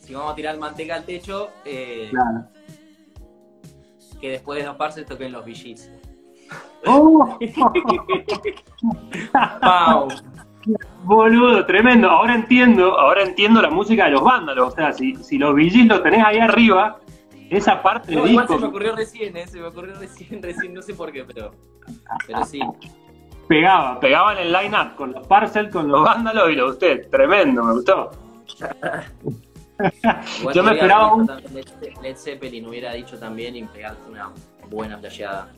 si 0.00 0.14
vamos 0.14 0.32
a 0.32 0.34
tirar 0.34 0.58
manteca 0.58 0.96
al 0.96 1.04
techo, 1.04 1.48
eh, 1.64 2.08
Claro. 2.10 2.46
que 4.20 4.30
después 4.32 4.60
de 4.60 4.66
los 4.66 4.76
Parcels 4.76 5.06
toquen 5.08 5.32
los 5.32 5.44
VGs. 5.46 5.90
¡Oh! 6.86 7.38
¡Pau! 9.60 10.08
Boludo, 11.04 11.64
tremendo. 11.66 12.10
Ahora 12.10 12.34
entiendo, 12.34 12.98
ahora 12.98 13.22
entiendo 13.22 13.62
la 13.62 13.70
música 13.70 14.04
de 14.06 14.10
los 14.12 14.22
vándalos. 14.22 14.72
O 14.72 14.76
sea, 14.76 14.92
si, 14.92 15.16
si 15.16 15.38
los 15.38 15.54
VGs 15.54 15.86
los 15.86 16.02
tenés 16.02 16.24
ahí 16.24 16.38
arriba, 16.38 16.98
esa 17.48 17.82
parte 17.82 18.14
No, 18.14 18.24
de 18.24 18.30
igual 18.30 18.48
se 18.48 18.58
me 18.58 18.66
ocurrió 18.66 18.94
recién, 18.94 19.36
¿eh? 19.36 19.46
Se 19.46 19.58
me 19.60 19.66
ocurrió 19.66 19.94
recién, 19.98 20.42
recién, 20.50 20.74
no 20.74 20.82
sé 20.82 20.94
por 20.94 21.10
qué, 21.12 21.24
pero, 21.24 21.52
pero 22.26 22.44
sí. 22.44 22.60
pegaba, 23.48 23.98
pegaba 24.00 24.32
en 24.34 24.38
el 24.46 24.52
line-up 24.52 24.94
con 24.96 25.12
los 25.12 25.26
Parcel, 25.26 25.70
con 25.70 25.88
los 25.88 26.02
Vándalos 26.04 26.50
y 26.50 26.54
lo 26.54 26.66
de 26.66 26.70
usted. 26.72 27.10
Tremendo, 27.10 27.62
me 27.64 27.72
gustó. 27.74 28.10
Igual 30.40 30.54
Yo 30.54 30.62
me 30.62 30.72
esperaba 30.72 31.14
un- 31.14 31.26
Led- 31.26 32.16
Zeppelin 32.16 32.66
hubiera 32.68 32.92
dicho 32.92 33.18
también 33.18 33.56
y 33.56 33.62
pegarte 33.64 34.10
una 34.10 34.28
buena 34.68 34.98
playada. 34.98 35.48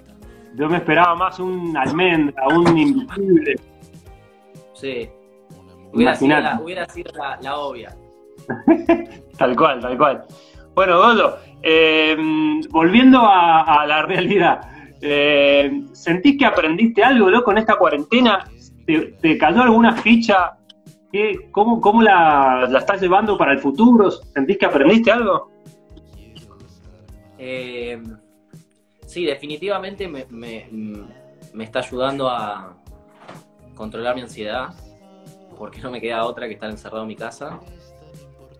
Yo 0.54 0.68
me 0.68 0.78
esperaba 0.78 1.14
más 1.14 1.38
un 1.38 1.76
almendra, 1.76 2.46
un 2.48 2.76
invisible. 2.76 3.54
Sí. 4.74 5.08
Hubiera 5.92 6.14
sido, 6.14 6.40
la, 6.40 6.60
hubiera 6.60 6.88
sido 6.88 7.12
la, 7.12 7.38
la 7.42 7.56
obvia. 7.56 7.96
Tal 9.38 9.56
cual, 9.56 9.80
tal 9.80 9.96
cual. 9.96 10.24
Bueno, 10.74 10.98
Goldo, 10.98 11.38
eh, 11.62 12.16
volviendo 12.70 13.20
a, 13.20 13.62
a 13.62 13.86
la 13.86 14.02
realidad, 14.02 14.60
eh, 15.00 15.82
¿sentís 15.92 16.38
que 16.38 16.46
aprendiste 16.46 17.02
algo, 17.02 17.28
loco, 17.28 17.50
en 17.50 17.58
esta 17.58 17.76
cuarentena? 17.76 18.44
¿Te, 18.86 19.16
te 19.20 19.38
cayó 19.38 19.62
alguna 19.62 19.96
ficha? 19.96 20.52
¿Qué, 21.10 21.48
¿Cómo, 21.50 21.80
cómo 21.80 22.02
la, 22.02 22.66
la 22.70 22.78
estás 22.78 23.00
llevando 23.00 23.36
para 23.36 23.52
el 23.52 23.58
futuro? 23.58 24.10
¿Sentís 24.10 24.58
que 24.58 24.66
aprendiste 24.66 25.10
algo? 25.10 25.50
Eh, 27.38 28.00
sí, 29.12 29.26
definitivamente 29.26 30.08
me, 30.08 30.26
me- 30.30 30.68
está 31.64 31.80
ayudando 31.80 32.28
a 32.30 32.74
controlar 33.74 34.14
mi 34.14 34.22
ansiedad, 34.22 34.74
porque 35.58 35.80
no 35.80 35.90
me 35.90 36.00
queda 36.00 36.24
otra 36.24 36.46
que 36.48 36.54
estar 36.54 36.70
encerrado 36.70 37.02
en 37.02 37.08
mi 37.08 37.16
casa. 37.16 37.60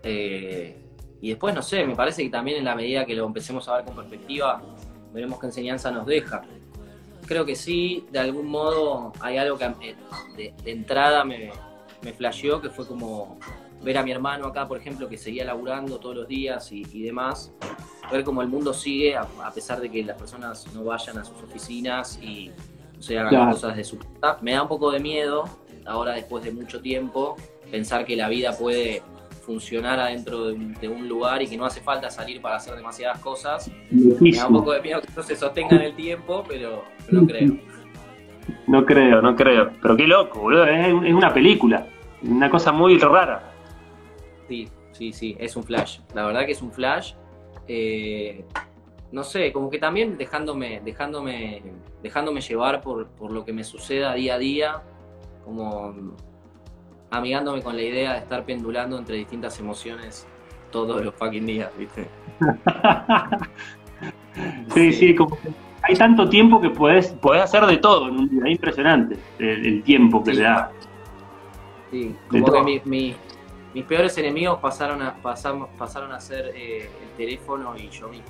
Eh, 0.03 0.77
y 1.21 1.29
después, 1.29 1.55
no 1.55 1.61
sé, 1.61 1.85
me 1.85 1.95
parece 1.95 2.23
que 2.23 2.29
también 2.29 2.57
en 2.57 2.65
la 2.65 2.75
medida 2.75 3.05
que 3.05 3.15
lo 3.15 3.25
empecemos 3.25 3.67
a 3.67 3.77
ver 3.77 3.85
con 3.85 3.95
perspectiva, 3.95 4.61
veremos 5.11 5.39
qué 5.39 5.47
enseñanza 5.47 5.89
nos 5.89 6.05
deja. 6.05 6.43
Creo 7.25 7.45
que 7.45 7.55
sí, 7.55 8.05
de 8.11 8.19
algún 8.19 8.47
modo 8.47 9.13
hay 9.21 9.37
algo 9.37 9.57
que 9.57 9.95
de, 10.37 10.53
de 10.63 10.71
entrada 10.71 11.23
me, 11.23 11.51
me 12.01 12.13
flasheó, 12.13 12.61
que 12.61 12.69
fue 12.69 12.85
como 12.85 13.39
ver 13.83 13.97
a 13.97 14.03
mi 14.03 14.11
hermano 14.11 14.47
acá, 14.47 14.67
por 14.67 14.77
ejemplo, 14.77 15.07
que 15.09 15.17
seguía 15.17 15.45
laburando 15.45 15.99
todos 15.99 16.15
los 16.15 16.27
días 16.27 16.71
y, 16.71 16.83
y 16.93 17.01
demás, 17.03 17.53
ver 18.11 18.23
cómo 18.23 18.41
el 18.41 18.47
mundo 18.47 18.73
sigue 18.73 19.15
a, 19.15 19.27
a 19.43 19.51
pesar 19.51 19.79
de 19.81 19.89
que 19.89 20.03
las 20.03 20.17
personas 20.17 20.65
no 20.73 20.83
vayan 20.83 21.17
a 21.17 21.23
sus 21.25 21.41
oficinas 21.43 22.19
y 22.21 22.51
no 22.95 23.01
se 23.01 23.17
hagan 23.19 23.29
Claro. 23.29 23.45
las 23.47 23.55
cosas 23.55 23.75
de 23.77 23.83
su 23.83 23.97
casa. 23.99 24.37
Me 24.41 24.53
da 24.53 24.61
un 24.63 24.67
poco 24.69 24.91
de 24.91 24.99
miedo, 24.99 25.45
ahora 25.85 26.13
después 26.13 26.43
de 26.43 26.51
mucho 26.51 26.81
tiempo, 26.81 27.35
pensar 27.71 28.05
que 28.05 28.15
la 28.15 28.29
vida 28.29 28.55
puede 28.57 29.01
funcionar 29.45 29.99
adentro 29.99 30.45
de 30.45 30.53
un, 30.53 30.73
de 30.75 30.87
un 30.87 31.09
lugar 31.09 31.41
y 31.41 31.47
que 31.47 31.57
no 31.57 31.65
hace 31.65 31.81
falta 31.81 32.09
salir 32.09 32.41
para 32.41 32.55
hacer 32.55 32.75
demasiadas 32.75 33.19
cosas. 33.19 33.69
Me 33.91 34.31
da 34.31 34.47
un 34.47 34.53
poco 34.53 34.71
de 34.71 34.81
miedo 34.81 35.01
que 35.01 35.07
esto 35.07 35.21
se 35.23 35.35
sostenga 35.35 35.75
en 35.75 35.81
el 35.81 35.95
tiempo, 35.95 36.45
pero 36.47 36.85
no 37.09 37.25
creo. 37.27 37.57
No 38.67 38.85
creo, 38.85 39.21
no 39.21 39.35
creo. 39.35 39.71
Pero 39.81 39.97
qué 39.97 40.07
loco, 40.07 40.39
boludo. 40.39 40.65
Es, 40.65 40.87
es 40.87 41.13
una 41.13 41.33
película. 41.33 41.85
Una 42.21 42.49
cosa 42.49 42.71
muy 42.71 42.97
rara. 42.97 43.52
Sí, 44.47 44.69
sí, 44.91 45.11
sí, 45.13 45.35
es 45.39 45.55
un 45.55 45.63
flash. 45.63 45.99
La 46.13 46.25
verdad 46.25 46.45
que 46.45 46.51
es 46.53 46.61
un 46.61 46.71
flash. 46.71 47.13
Eh, 47.67 48.43
no 49.11 49.23
sé, 49.23 49.51
como 49.53 49.69
que 49.69 49.77
también 49.79 50.17
dejándome, 50.17 50.81
dejándome, 50.83 51.61
dejándome 52.01 52.41
llevar 52.41 52.81
por, 52.81 53.07
por 53.07 53.31
lo 53.31 53.45
que 53.45 53.53
me 53.53 53.63
suceda 53.63 54.13
día 54.15 54.35
a 54.35 54.37
día, 54.39 54.81
como 55.45 55.93
amigándome 57.11 57.61
con 57.61 57.75
la 57.75 57.83
idea 57.83 58.13
de 58.13 58.19
estar 58.19 58.43
pendulando 58.43 58.97
entre 58.97 59.15
distintas 59.17 59.59
emociones 59.59 60.25
todos 60.71 61.03
los 61.05 61.13
fucking 61.13 61.45
días, 61.45 61.71
¿viste? 61.77 62.07
Sí, 64.73 64.91
sí, 64.91 65.15
como 65.15 65.39
que 65.39 65.49
hay 65.83 65.95
tanto 65.95 66.27
tiempo 66.27 66.59
que 66.59 66.69
podés, 66.71 67.09
podés 67.21 67.43
hacer 67.43 67.65
de 67.67 67.77
todo 67.77 68.07
en 68.09 68.17
un 68.17 68.29
día. 68.29 68.41
Es 68.45 68.51
impresionante 68.53 69.15
el, 69.37 69.65
el 69.65 69.83
tiempo 69.83 70.23
que 70.23 70.31
Sí. 70.31 70.37
le 70.37 70.43
da. 70.43 70.71
Sí, 71.91 72.15
como 72.29 72.51
que 72.51 72.63
mi- 72.63 72.81
mi- 72.85 73.15
mis 73.73 73.83
peores 73.85 74.17
enemigos 74.17 74.59
pasaron 74.59 75.01
a, 75.01 75.15
pasamos, 75.15 75.69
pasaron 75.77 76.11
a 76.11 76.19
ser 76.19 76.51
eh, 76.55 76.89
el 77.01 77.09
teléfono 77.17 77.75
y 77.77 77.89
yo 77.89 78.07
mismo. 78.09 78.25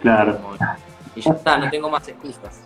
Claro. 0.00 0.38
Como- 0.40 0.54
y 1.14 1.20
ya 1.20 1.30
está, 1.32 1.56
no 1.58 1.70
tengo 1.70 1.88
más 1.90 2.06
excusas. 2.08 2.62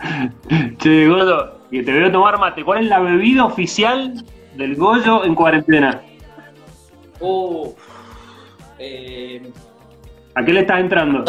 Che, 0.78 1.06
Goyo, 1.08 1.60
que 1.70 1.82
te 1.82 1.92
veo 1.92 2.10
tomar 2.10 2.38
mate. 2.38 2.64
¿Cuál 2.64 2.82
es 2.84 2.88
la 2.88 2.98
bebida 2.98 3.44
oficial 3.44 4.24
del 4.56 4.74
Goyo 4.76 5.24
en 5.24 5.34
cuarentena? 5.34 6.02
Uh, 7.20 7.72
eh, 8.78 9.52
¿A 10.34 10.44
qué 10.44 10.52
le 10.52 10.60
estás 10.60 10.80
entrando? 10.80 11.24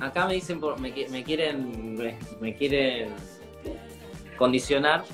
acá, 0.00 0.26
me 0.26 0.34
dicen, 0.34 0.60
por- 0.60 0.78
me, 0.78 0.94
qui- 0.94 1.08
me 1.08 1.24
quieren 1.24 1.94
me, 1.96 2.18
me 2.40 2.54
quieren 2.54 3.14
condicionar 4.36 5.04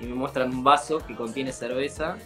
y 0.00 0.06
me 0.06 0.14
muestran 0.14 0.50
un 0.50 0.64
vaso 0.64 0.98
que 1.06 1.14
contiene 1.14 1.52
cerveza. 1.52 2.16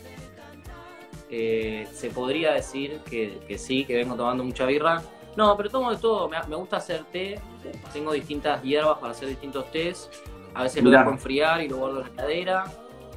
Eh, 1.30 1.86
se 1.92 2.10
podría 2.10 2.52
decir 2.52 3.00
que, 3.08 3.40
que 3.46 3.58
sí, 3.58 3.84
que 3.84 3.96
vengo 3.96 4.16
tomando 4.16 4.44
mucha 4.44 4.64
birra. 4.66 5.02
No, 5.36 5.56
pero 5.56 5.70
tomo 5.70 5.90
de 5.90 5.98
todo. 5.98 6.28
Me, 6.28 6.38
me 6.48 6.56
gusta 6.56 6.78
hacer 6.78 7.04
té. 7.04 7.40
Tengo 7.92 8.12
distintas 8.12 8.62
hierbas 8.62 8.98
para 8.98 9.12
hacer 9.12 9.28
distintos 9.28 9.70
tés. 9.70 10.10
A 10.54 10.62
veces 10.64 10.82
lo 10.82 10.90
dejo 10.90 11.10
enfriar 11.10 11.62
y 11.62 11.68
lo 11.68 11.76
guardo 11.76 12.00
en 12.00 12.06
la 12.06 12.12
heladera. 12.12 12.64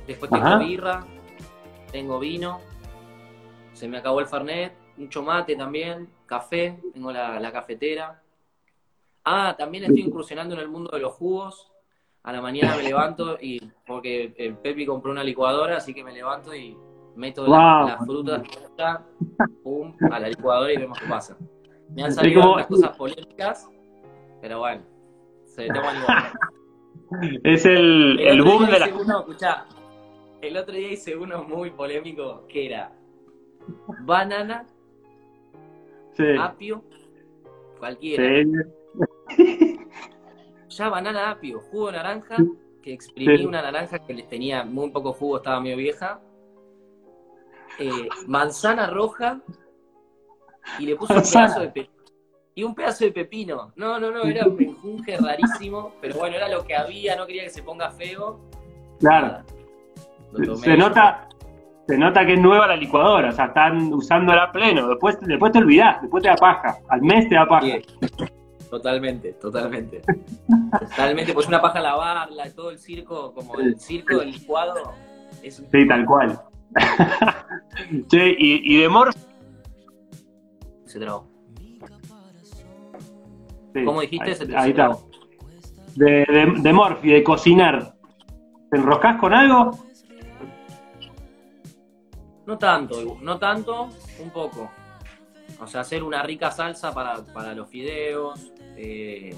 Después 0.05 0.29
tengo 0.29 0.59
birra. 0.59 1.05
Tengo 1.91 2.19
vino. 2.19 2.59
Se 3.73 3.87
me 3.87 3.97
acabó 3.97 4.19
el 4.19 4.27
Fernet. 4.27 4.73
Mucho 4.97 5.23
mate 5.23 5.55
también. 5.55 6.09
Café. 6.25 6.79
Tengo 6.93 7.11
la, 7.11 7.39
la 7.39 7.51
cafetera. 7.51 8.21
Ah, 9.23 9.55
también 9.57 9.85
estoy 9.85 10.01
incursionando 10.01 10.55
en 10.55 10.61
el 10.61 10.67
mundo 10.67 10.91
de 10.91 10.99
los 10.99 11.13
jugos. 11.13 11.71
A 12.23 12.31
la 12.31 12.41
mañana 12.41 12.75
me 12.75 12.83
levanto 12.83 13.37
y 13.41 13.59
porque 13.87 14.33
el 14.37 14.55
Pepi 14.55 14.85
compró 14.85 15.11
una 15.11 15.23
licuadora, 15.23 15.77
así 15.77 15.91
que 15.91 16.03
me 16.03 16.11
levanto 16.11 16.53
y 16.53 16.77
meto 17.15 17.47
la- 17.47 17.47
Wow. 17.79 17.87
las 17.87 18.05
frutas 18.05 18.41
pum, 19.63 19.93
a 20.11 20.19
la 20.19 20.29
licuadora 20.29 20.71
y 20.73 20.77
vemos 20.77 20.99
qué 20.99 21.07
pasa. 21.07 21.37
Me 21.89 22.03
han 22.03 22.11
salido 22.13 22.41
como- 22.41 22.67
cosas 22.67 22.95
polémicas, 22.97 23.69
pero 24.41 24.59
bueno, 24.59 24.81
se 25.45 25.67
toman 25.67 25.95
igual. 25.97 26.23
Es 27.43 27.65
el, 27.65 28.19
el 28.21 28.39
otro 28.39 28.53
boom 28.53 28.65
de 28.71 28.79
la. 28.79 28.87
hice 28.87 28.97
uno, 29.01 29.19
escuchá, 29.19 29.65
el 30.41 30.55
otro 30.55 30.73
día 30.73 30.91
hice 30.93 31.17
uno 31.17 31.43
muy 31.43 31.69
polémico 31.71 32.45
que 32.47 32.67
era 32.67 32.93
banana, 34.05 34.65
Sí, 36.13 36.23
apio, 36.39 36.83
cualquiera. 37.79 38.23
sí. 39.37 39.77
Ya 40.69 40.87
banana 40.87 41.31
apio, 41.31 41.59
jugo 41.59 41.87
de 41.87 41.97
naranja, 41.97 42.37
que 42.81 42.93
exprimí 42.93 43.39
Sí. 43.39 43.45
una 43.45 43.61
naranja 43.61 43.99
que 43.99 44.13
les 44.13 44.29
tenía 44.29 44.63
muy 44.63 44.89
poco 44.91 45.11
jugo, 45.11 45.35
estaba 45.37 45.59
medio 45.59 45.75
vieja. 45.75 46.21
Eh, 47.79 48.07
manzana 48.27 48.87
roja 48.87 49.39
y 50.79 50.85
le 50.85 50.95
puse 50.95 51.13
un 51.13 51.21
pedazo 51.21 51.61
de 51.61 51.67
pepino. 51.69 52.01
Y 52.53 52.63
un 52.63 52.75
pedazo 52.75 53.05
de 53.05 53.11
pepino. 53.11 53.71
No, 53.75 53.99
no, 53.99 54.11
no, 54.11 54.23
era 54.23 54.45
un 54.45 54.55
menjunje 54.55 55.17
rarísimo, 55.17 55.93
pero 56.01 56.15
bueno, 56.15 56.35
era 56.35 56.49
lo 56.49 56.63
que 56.63 56.75
había, 56.75 57.15
no 57.15 57.25
quería 57.25 57.43
que 57.43 57.49
se 57.49 57.63
ponga 57.63 57.89
feo. 57.91 58.39
Claro. 58.99 59.43
Se 60.57 60.77
nota, 60.77 61.27
se 61.87 61.97
nota 61.97 62.25
que 62.25 62.33
es 62.33 62.39
nueva 62.39 62.67
la 62.67 62.75
licuadora, 62.75 63.29
o 63.29 63.31
sea, 63.31 63.45
están 63.45 63.93
usándola 63.93 64.43
a 64.43 64.51
pleno. 64.51 64.87
Después, 64.87 65.17
después 65.21 65.51
te 65.51 65.59
olvidás, 65.59 66.01
después 66.01 66.23
te 66.23 66.29
da 66.29 66.35
paja. 66.35 66.77
Al 66.89 67.01
mes 67.01 67.27
te 67.27 67.35
da 67.35 67.47
paja. 67.47 67.67
Totalmente, 68.69 69.33
totalmente. 69.33 70.01
Totalmente, 70.89 71.33
pues 71.33 71.47
una 71.47 71.61
paja 71.61 71.81
lavarla, 71.81 72.49
todo 72.55 72.71
el 72.71 72.77
circo, 72.77 73.33
como 73.33 73.59
el 73.59 73.77
circo 73.79 74.19
del 74.19 74.31
licuado. 74.31 74.93
Es 75.43 75.59
un 75.59 75.69
Sí, 75.69 75.87
tal 75.87 76.05
cual. 76.05 76.41
che, 78.07 78.29
y, 78.37 78.75
y 78.75 78.81
de 78.81 78.89
Morph. 78.89 79.15
se 80.85 80.99
trabó. 80.99 81.27
sí, 83.73 83.85
¿Cómo 83.85 84.01
dijiste? 84.01 84.31
Ahí, 84.31 84.35
Se 84.35 84.55
ahí 84.57 84.69
está. 84.71 84.97
De, 85.95 86.25
de, 86.27 86.53
de 86.61 86.73
Morph 86.73 87.03
y 87.05 87.09
de 87.11 87.23
cocinar. 87.23 87.93
¿Te 88.69 88.77
enroscás 88.77 89.17
con 89.17 89.33
algo? 89.33 89.71
No 92.45 92.57
tanto, 92.57 93.17
no 93.21 93.37
tanto, 93.37 93.89
un 94.21 94.29
poco. 94.31 94.69
O 95.61 95.67
sea, 95.67 95.81
hacer 95.81 96.03
una 96.03 96.23
rica 96.23 96.49
salsa 96.51 96.93
para, 96.93 97.23
para 97.33 97.53
los 97.53 97.69
fideos, 97.69 98.51
eh, 98.75 99.35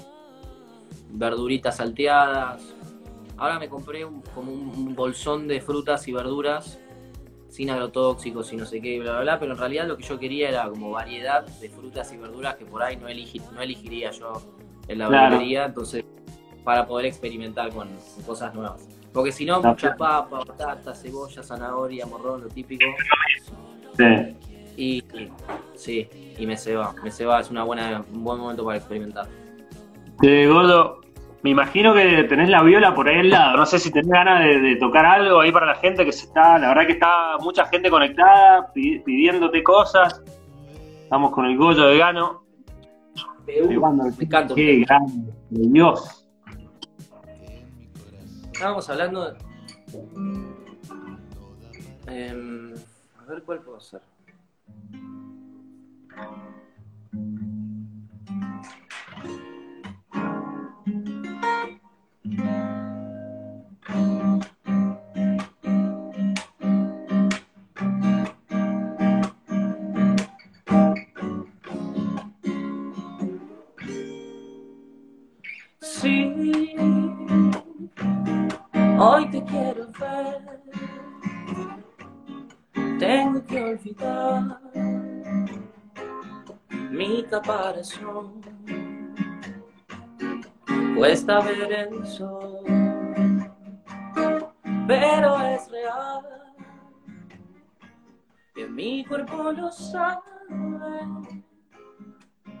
verduritas 1.10 1.76
salteadas. 1.76 2.62
Ahora 3.36 3.58
me 3.58 3.68
compré 3.68 4.04
un- 4.04 4.22
como 4.34 4.52
un 4.52 4.94
bolsón 4.94 5.46
de 5.48 5.60
frutas 5.60 6.06
y 6.08 6.12
verduras 6.12 6.78
sin 7.54 7.70
agrotóxicos 7.70 8.52
y 8.52 8.56
no 8.56 8.66
sé 8.66 8.80
qué, 8.80 8.98
bla, 8.98 9.12
bla, 9.12 9.20
bla, 9.20 9.38
pero 9.38 9.52
en 9.52 9.58
realidad 9.58 9.86
lo 9.86 9.96
que 9.96 10.02
yo 10.02 10.18
quería 10.18 10.48
era 10.48 10.68
como 10.68 10.90
variedad 10.90 11.46
de 11.46 11.70
frutas 11.70 12.12
y 12.12 12.16
verduras 12.16 12.56
que 12.56 12.64
por 12.64 12.82
ahí 12.82 12.96
no, 12.96 13.06
elegiría 13.06 14.10
yo 14.10 14.32
en 14.88 14.98
la 14.98 15.06
Claro. 15.06 15.22
verdulería, 15.30 15.66
entonces 15.66 16.04
para 16.64 16.84
poder 16.84 17.06
experimentar 17.06 17.70
con, 17.72 17.88
con 18.16 18.24
cosas 18.24 18.52
nuevas. 18.56 18.88
Porque 19.12 19.30
si 19.30 19.44
no, 19.44 19.60
No, 19.62 19.68
mucha 19.68 19.94
papa, 19.94 20.40
batata, 20.44 20.96
cebolla, 20.96 21.44
zanahoria, 21.44 22.06
morrón, 22.06 22.40
lo 22.42 22.48
típico. 22.48 22.86
Sí. 23.96 24.04
Y, 24.76 24.96
y- 25.16 25.32
sí, 25.74 26.08
y 26.36 26.46
me 26.46 26.56
ceba, 26.56 26.92
me 27.04 27.12
ceba, 27.12 27.38
es 27.38 27.50
una 27.50 27.62
buena, 27.62 28.04
un 28.12 28.24
buen 28.24 28.40
momento 28.40 28.64
para 28.64 28.78
experimentar. 28.78 29.28
Eh, 30.24 30.48
Gordo, 30.48 31.02
me 31.44 31.50
imagino 31.50 31.92
que 31.92 32.24
tenés 32.24 32.48
la 32.48 32.62
viola 32.62 32.94
por 32.94 33.06
ahí 33.06 33.18
al 33.20 33.28
lado. 33.28 33.58
No 33.58 33.66
sé 33.66 33.78
si 33.78 33.90
tenés 33.92 34.08
ganas 34.08 34.40
de, 34.42 34.60
de 34.60 34.76
tocar 34.76 35.04
algo 35.04 35.40
ahí 35.40 35.52
para 35.52 35.66
la 35.66 35.74
gente 35.74 36.02
que 36.02 36.10
se 36.10 36.24
está. 36.24 36.58
La 36.58 36.68
verdad 36.68 36.86
que 36.86 36.92
está 36.92 37.36
mucha 37.38 37.66
gente 37.66 37.90
conectada, 37.90 38.72
pi- 38.72 39.00
pidiéndote 39.00 39.62
cosas. 39.62 40.22
Estamos 41.02 41.32
con 41.32 41.44
el 41.44 41.58
Goyo 41.58 41.84
de 41.86 41.98
Gano. 41.98 42.44
me 43.46 44.24
encanta. 44.24 44.54
Qué 44.54 44.80
grande, 44.86 45.32
Dios. 45.50 46.26
Estábamos 48.52 48.88
hablando 48.88 49.30
de... 49.30 49.38
Em, 52.06 52.72
a 53.20 53.24
ver 53.30 53.42
cuál 53.42 53.58
puedo 53.60 53.76
hacer. 53.76 54.00
Mi 87.44 87.50
caparazón. 87.50 88.40
Cuesta 90.96 91.40
ver 91.40 91.72
el 91.72 92.06
sol, 92.06 92.64
pero 94.86 95.40
es 95.40 95.70
real. 95.70 96.24
Que 98.54 98.66
mi 98.68 99.04
cuerpo 99.04 99.52
lo 99.52 99.70
sabe. 99.70 100.22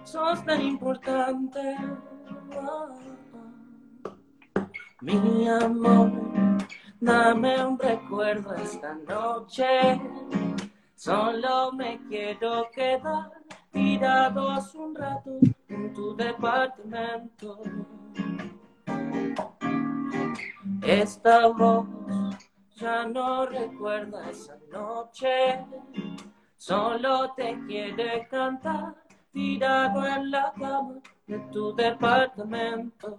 Sos 0.02 0.44
tan 0.44 0.60
importante. 0.60 1.76
Mi 5.00 5.48
amor, 5.48 6.10
dame 7.00 7.64
un 7.64 7.78
recuerdo 7.78 8.54
esta 8.54 8.94
noche. 8.94 10.00
Solo 10.96 11.72
me 11.72 12.00
quiero 12.08 12.70
quedar 12.72 13.43
tirados 13.74 14.74
un 14.76 14.94
rato 14.94 15.38
en 15.68 15.92
tu 15.92 16.14
departamento. 16.16 17.60
Esta 20.80 21.48
voz 21.48 21.86
ya 22.76 23.04
no 23.06 23.46
recuerda 23.46 24.30
esa 24.30 24.56
noche. 24.70 25.58
Solo 26.56 27.34
te 27.34 27.58
quiere 27.66 28.26
cantar 28.28 28.94
tirado 29.32 30.06
en 30.06 30.30
la 30.30 30.52
cama 30.52 31.00
de 31.26 31.38
tu 31.52 31.74
departamento. 31.74 33.18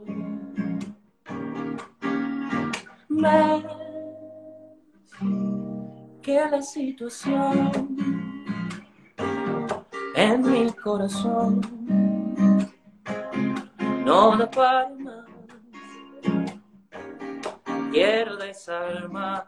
Ves 3.10 3.64
que 6.22 6.50
la 6.50 6.62
situación 6.62 8.25
en 10.26 10.42
mi 10.42 10.72
corazón 10.72 11.62
no 14.04 14.36
da 14.38 14.50
para 14.50 14.90
más. 14.90 15.26
Quiero 17.92 18.36
desarmar 18.38 19.48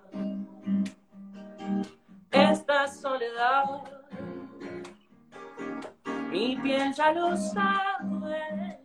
esta 2.31 2.87
soledad. 2.87 3.65
Mi 6.31 6.55
piel 6.57 6.93
ya 6.93 7.11
lo 7.11 7.35
sabe, 7.35 8.79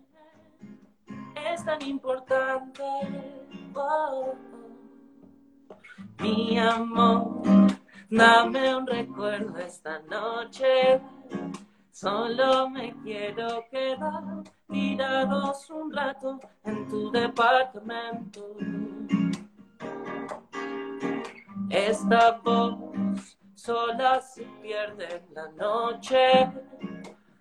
es 1.52 1.64
tan 1.64 1.82
importante. 1.82 2.82
Mi 6.20 6.58
amor, 6.58 7.42
dame 8.08 8.76
un 8.76 8.86
recuerdo 8.86 9.58
esta 9.58 10.00
noche. 10.10 11.00
Solo 11.92 12.68
me 12.70 12.94
quiero 13.02 13.66
quedar 13.70 14.42
tirados 14.66 15.68
un 15.68 15.92
rato 15.92 16.40
en 16.64 16.88
tu 16.88 17.10
departamento. 17.10 18.56
Esta 21.68 22.40
voz 22.42 23.36
sola 23.54 24.22
se 24.22 24.44
pierde 24.62 25.16
en 25.16 25.34
la 25.34 25.48
noche. 25.50 26.50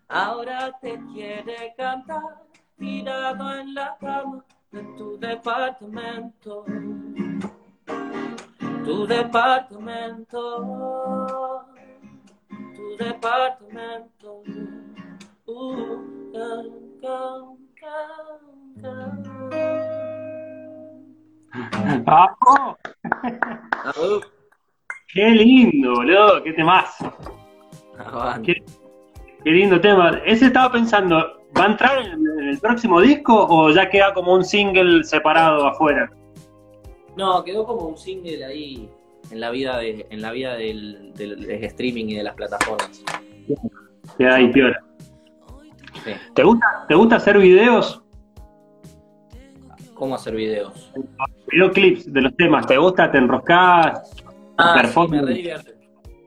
Ahora 0.10 0.78
te 0.82 1.00
quiere 1.14 1.74
cantar 1.78 2.44
tirado 2.78 3.54
en 3.54 3.74
la 3.74 3.96
cama 4.02 4.44
de 4.72 4.84
tu 4.98 5.18
departamento. 5.18 6.66
Tu 8.84 9.08
departamento. 9.08 11.41
Departamento. 13.02 14.44
Uh, 15.48 16.32
can, 16.32 16.66
can, 17.02 17.58
can. 18.70 19.42
Ah, 22.06 22.36
¡Qué 25.08 25.30
lindo, 25.32 25.94
boludo! 25.96 26.44
¡Qué 26.44 26.54
temazo! 26.54 27.12
Qué, 28.44 28.64
qué 29.44 29.50
lindo 29.50 29.82
tema. 29.82 30.22
Ese 30.24 30.46
estaba 30.46 30.72
pensando, 30.72 31.18
¿va 31.58 31.64
a 31.64 31.72
entrar 31.72 32.06
en, 32.06 32.14
en 32.14 32.50
el 32.50 32.60
próximo 32.60 33.02
disco 33.02 33.48
o 33.50 33.72
ya 33.72 33.90
queda 33.90 34.14
como 34.14 34.36
un 34.36 34.46
single 34.46 35.04
separado 35.04 35.66
afuera? 35.66 36.10
No, 37.18 37.44
quedó 37.44 37.66
como 37.66 37.88
un 37.88 37.98
single 37.98 38.46
ahí 38.46 38.90
en 39.32 39.40
la 39.40 39.50
vida 39.50 39.78
de, 39.78 40.06
en 40.10 40.22
la 40.22 40.32
vida 40.32 40.56
del, 40.56 41.14
del- 41.16 41.46
del 41.48 41.64
streaming 41.64 42.06
y 42.06 42.16
de 42.16 42.24
las 42.24 42.36
plataformas. 42.36 43.04
Queda 44.18 44.36
ahí, 44.36 44.52
piola. 44.52 44.84
Sí. 46.04 46.12
¿Te 46.34 46.44
gusta, 46.44 46.86
¿Te 46.88 46.96
gusta 46.96 47.16
hacer 47.18 47.38
videos? 47.38 48.02
¿Cómo 49.94 50.16
hacer 50.16 50.36
videos? 50.36 50.92
Videoclips 51.52 52.12
de 52.12 52.22
los 52.22 52.36
temas, 52.36 52.66
¿te 52.66 52.78
gusta? 52.78 53.12
¿Te 53.12 53.20
enroscás? 53.20 54.16
Ah, 54.58 54.82
sí, 54.88 55.00
me 55.08 55.22
re 55.22 55.34
divierte. 55.34 55.76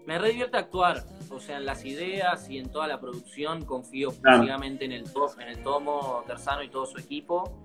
Me 0.06 0.18
actuar. 0.58 1.02
O 1.30 1.40
sea, 1.40 1.56
en 1.56 1.66
las 1.66 1.84
ideas 1.84 2.48
y 2.48 2.58
en 2.58 2.68
toda 2.70 2.86
la 2.86 3.00
producción 3.00 3.64
confío 3.64 4.10
Claro. 4.22 4.42
ciegamente 4.44 4.84
en 4.84 4.92
el, 4.92 5.04
en 5.40 5.48
el 5.48 5.58
Tomo 5.64 6.22
Terzano 6.28 6.62
y 6.62 6.68
todo 6.68 6.86
su 6.86 6.98
equipo. 6.98 7.63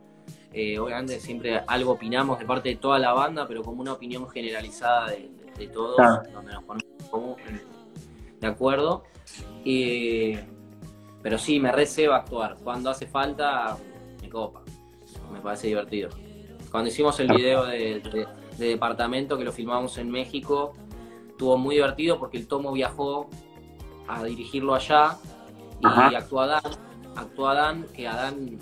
Eh, 0.52 0.80
obviamente 0.80 1.20
siempre 1.20 1.62
algo 1.68 1.92
opinamos 1.92 2.40
de 2.40 2.46
parte 2.46 2.70
de 2.70 2.76
toda 2.78 2.98
la 3.00 3.14
banda, 3.14 3.48
pero 3.48 3.62
como 3.64 3.82
una 3.82 3.94
opinión 3.94 4.28
generalizada 4.30 5.10
de, 5.12 5.30
de- 5.30 5.52
de 5.58 5.68
todos, 5.68 5.96
Claro. 5.98 6.24
donde 6.34 6.54
nos 6.54 6.64
ponemos 6.64 7.38
de 8.40 8.48
acuerdo. 8.48 9.04
Eh, 9.66 10.44
pero 11.22 11.38
sí, 11.38 11.60
me 11.60 11.72
receba 11.72 12.16
actuar. 12.18 12.56
Cuando 12.64 12.90
hace 12.90 13.06
falta, 13.06 13.78
me 14.22 14.30
copa. 14.30 14.62
Me 15.32 15.40
parece 15.42 15.68
divertido. 15.68 16.10
Cuando 16.72 16.90
hicimos 16.90 17.20
el 17.20 17.28
video 17.28 17.66
de, 17.66 18.00
de- 18.00 18.28
de 18.58 18.68
departamento 18.70 19.38
que 19.38 19.44
lo 19.44 19.52
filmamos 19.52 19.98
en 19.98 20.10
México, 20.10 20.74
estuvo 21.30 21.58
muy 21.58 21.76
divertido 21.76 22.18
porque 22.20 22.38
el 22.38 22.48
Tomo 22.48 22.72
viajó 22.72 23.30
a 24.08 24.24
dirigirlo 24.24 24.74
allá 24.76 25.18
y 25.82 25.86
Ajá. 25.86 26.08
actuó 26.18 26.42
Adán, 26.42 26.62
actuó 27.16 27.48
Adán, 27.50 27.86
que 27.94 28.08
Adán 28.08 28.58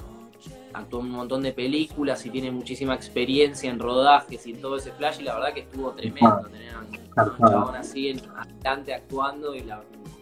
actuó 0.78 1.00
en 1.02 1.08
un 1.08 1.12
montón 1.14 1.44
de 1.44 1.52
películas 1.52 2.26
y 2.26 2.30
tiene 2.30 2.52
muchísima 2.52 2.94
experiencia 2.94 3.70
en 3.70 3.80
rodajes 3.80 4.46
y 4.48 4.52
en 4.52 4.62
todo 4.62 4.78
ese 4.78 4.92
flash 4.92 5.20
y 5.20 5.24
la 5.24 5.36
verdad 5.36 5.54
que 5.54 5.62
estuvo 5.62 5.92
tremendo 5.92 6.48
tener 6.52 6.74
a 6.74 7.24
un 7.24 7.38
chabón 7.38 7.76
así 7.76 8.10
en 8.10 8.22
adelante 8.36 8.94
actuando 8.94 9.56
y 9.56 9.62
la, 9.62 9.82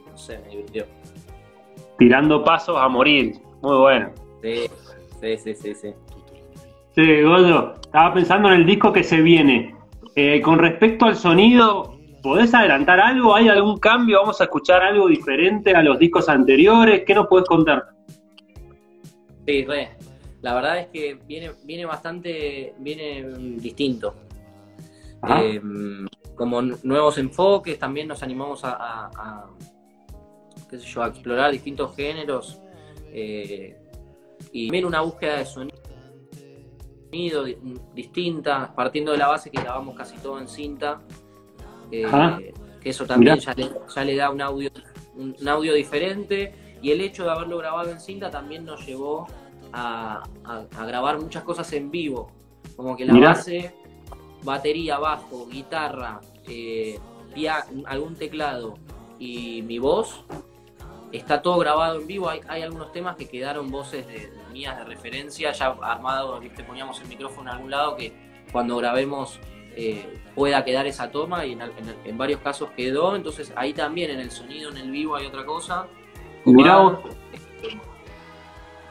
no 0.10 0.18
sé, 0.18 0.40
me 0.40 0.50
divirtió. 0.50 0.86
Tirando 1.98 2.44
pasos 2.44 2.78
a 2.80 2.88
morir. 2.88 3.36
Muy 3.62 3.78
bueno. 3.78 4.12
Sí, 4.42 4.70
sí, 5.22 5.38
sí, 5.38 5.56
sí, 5.56 5.76
sí. 5.76 5.94
Sí, 6.96 7.22
Goyo, 7.22 7.74
estaba 7.74 8.14
pensando 8.14 8.50
en 8.50 8.62
el 8.62 8.66
disco 8.66 8.94
que 8.94 9.04
se 9.04 9.22
viene. 9.22 9.76
Eh, 10.16 10.42
con 10.42 10.60
respecto 10.60 11.06
al 11.06 11.16
sonido, 11.16 11.98
¿podés 12.24 12.54
adelantar 12.54 13.02
algo? 13.02 13.36
¿Hay 13.36 13.50
algún 13.50 13.78
cambio? 13.80 14.20
¿Vamos 14.22 14.40
a 14.40 14.46
escuchar 14.46 14.82
algo 14.82 15.08
diferente 15.08 15.76
a 15.76 15.84
los 15.84 16.00
discos 16.00 16.30
anteriores? 16.30 17.04
¿Qué 17.06 17.14
nos 17.14 17.28
podés 17.28 17.48
contar? 17.48 17.84
Sí, 19.46 19.66
re. 19.66 19.90
La 20.46 20.54
verdad 20.54 20.78
es 20.78 20.88
que 20.90 21.16
viene, 21.26 21.54
viene 21.64 21.88
bastante, 21.88 22.76
viene 22.78 23.24
mm, 23.24 23.58
distinto. 23.58 24.14
Ajá. 25.24 25.42
Eh, 25.44 25.60
como 26.36 26.62
nuevos 26.62 27.18
enfoques, 27.18 27.80
también 27.80 28.08
nos 28.08 28.22
animamos 28.22 28.64
a, 28.64 28.74
a- 28.74 29.06
a- 29.18 29.50
qué 30.70 30.78
sé 30.78 30.86
yo, 30.86 31.02
a 31.02 31.08
explorar 31.08 31.52
distintos 31.52 31.96
géneros 31.96 32.60
eh, 33.12 33.76
y 34.52 34.68
también 34.68 34.86
una 34.86 35.02
búsqueda 35.02 35.38
de 35.40 35.46
sonido 35.48 35.74
di- 37.44 37.58
distinta, 37.96 38.72
partiendo 38.76 39.14
de 39.14 39.18
la 39.18 39.28
base 39.30 39.50
que 39.50 39.60
grabamos 39.60 39.96
casi 39.96 40.16
todo 40.18 40.40
en 40.40 40.48
cinta, 40.48 41.02
eh, 41.90 42.06
Ajá. 42.06 42.38
que 42.80 42.90
eso 42.92 43.08
también 43.08 43.40
ya 43.40 43.56
le, 43.56 43.68
ya 43.96 44.04
le 44.04 44.16
da 44.16 44.30
un 44.30 44.42
audio, 44.42 44.70
un, 45.16 45.36
un 45.42 45.48
audio 45.48 45.74
diferente 45.74 46.54
y 46.84 46.92
el 46.92 47.02
hecho 47.02 47.24
de 47.24 47.32
haberlo 47.32 47.58
grabado 47.58 47.90
en 47.90 48.00
cinta 48.00 48.30
también 48.30 48.64
nos 48.64 48.86
llevó 48.86 49.26
a, 49.76 50.24
a- 50.46 50.66
a 50.78 50.86
grabar 50.86 51.20
muchas 51.20 51.44
cosas 51.44 51.72
en 51.74 51.92
vivo, 51.92 52.32
como 52.76 52.96
que 52.96 53.06
la 53.06 53.14
Mirá. 53.14 53.30
base, 53.30 53.76
batería, 54.44 54.98
bajo, 54.98 55.48
guitarra, 55.48 56.22
eh, 56.48 57.00
algún 57.86 58.16
teclado 58.16 58.76
y 59.20 59.62
mi 59.64 59.78
voz 59.80 60.24
está 61.12 61.42
todo 61.42 61.58
grabado 61.60 62.00
en 62.00 62.08
vivo. 62.08 62.30
Hay, 62.30 62.40
hay 62.48 62.62
algunos 62.62 62.92
temas 62.92 63.16
que 63.18 63.28
quedaron 63.28 63.70
voces 63.70 64.08
de, 64.08 64.14
de 64.32 64.32
mías 64.54 64.78
de 64.78 64.86
referencia, 64.86 65.52
ya 65.52 65.76
armado, 65.82 66.40
¿viste? 66.40 66.64
poníamos 66.64 67.02
el 67.02 67.08
micrófono 67.08 67.50
en 67.50 67.56
algún 67.58 67.72
lado 67.72 67.96
que 67.98 68.14
cuando 68.52 68.78
grabemos 68.78 69.40
eh, 69.78 70.22
pueda 70.34 70.64
quedar 70.64 70.88
esa 70.88 71.12
toma 71.12 71.46
y 71.46 71.52
en, 71.54 71.62
en- 71.62 71.72
en 72.06 72.18
varios 72.18 72.40
casos 72.40 72.70
quedó. 72.78 73.16
Entonces 73.16 73.52
ahí 73.58 73.74
también 73.74 74.12
en 74.12 74.20
el 74.22 74.32
sonido, 74.32 74.70
en 74.72 74.78
el 74.78 74.92
vivo 74.92 75.16
hay 75.16 75.26
otra 75.26 75.46
cosa. 75.46 75.88
Mirá 76.46 76.76
Copada. 76.78 77.00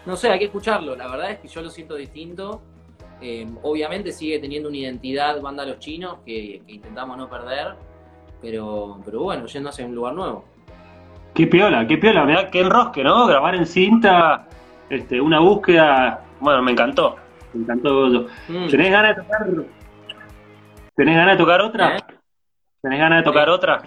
No 0.06 0.16
sé, 0.16 0.30
hay 0.30 0.38
que 0.38 0.46
escucharlo. 0.46 0.96
La 0.96 1.08
verdad 1.08 1.30
es 1.30 1.38
que 1.38 1.48
yo 1.48 1.62
lo 1.62 1.70
siento 1.70 1.94
distinto. 1.94 2.62
Eh, 3.20 3.46
obviamente 3.62 4.12
sigue 4.12 4.38
teniendo 4.38 4.68
una 4.68 4.78
identidad 4.78 5.40
banda 5.40 5.64
Los 5.64 5.78
Chinos 5.78 6.18
que, 6.26 6.62
que 6.66 6.72
intentamos 6.72 7.16
no 7.16 7.28
perder. 7.28 7.74
Pero, 8.42 9.00
pero 9.04 9.22
bueno, 9.22 9.46
yendo 9.46 9.70
hacia 9.70 9.86
un 9.86 9.94
lugar 9.94 10.14
nuevo. 10.14 10.44
Qué 11.34 11.46
piola, 11.46 11.86
qué 11.86 11.98
piola, 11.98 12.24
mirá, 12.24 12.50
qué 12.50 12.60
enrosque, 12.60 13.02
¿no? 13.02 13.26
Grabar 13.26 13.56
en 13.56 13.66
cinta, 13.66 14.46
este, 14.88 15.20
una 15.20 15.40
búsqueda, 15.40 16.24
bueno, 16.38 16.62
me 16.62 16.70
encantó, 16.70 17.16
me 17.52 17.62
encantó. 17.62 18.28
Mm. 18.48 18.68
¿Tenés 18.68 18.90
ganas 18.92 19.16
de 19.16 19.22
tocar? 19.22 19.46
¿Tenés 20.94 21.16
ganas 21.16 21.36
de 21.36 21.42
tocar 21.42 21.60
otra? 21.62 21.96
¿Eh? 21.96 22.00
¿Tenés 22.82 22.98
ganas 23.00 23.18
de 23.18 23.24
tocar 23.24 23.48
otra? 23.48 23.82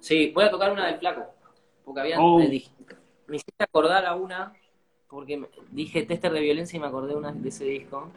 Sí, 0.00 0.30
voy 0.34 0.44
a 0.44 0.50
tocar 0.50 0.72
una 0.72 0.86
del 0.86 0.98
flaco. 0.98 1.22
Porque 1.84 2.00
había, 2.00 2.16
Oh. 2.20 2.38
Me 3.30 3.36
hiciste 3.36 3.64
acordar 3.64 4.04
a 4.04 4.16
una. 4.16 4.52
Porque 5.08 5.42
dije 5.70 6.02
tester 6.04 6.32
de 6.32 6.40
violencia 6.40 6.76
y 6.76 6.80
me 6.80 6.86
acordé 6.86 7.16
una 7.16 7.32
de 7.32 7.48
ese 7.48 7.64
disco. 7.64 8.10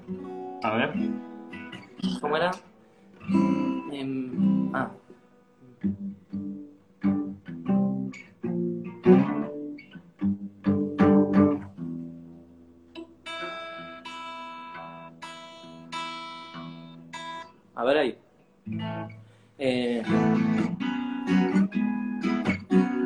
A 0.64 0.76
ver. 0.76 0.94
¿Cómo 2.22 2.38
era? 2.38 2.52
Em, 3.92 4.76
ah. 4.76 4.92
A 17.76 17.84
ver 17.86 17.98
ahí. 17.98 18.18
Eh, 19.58 20.04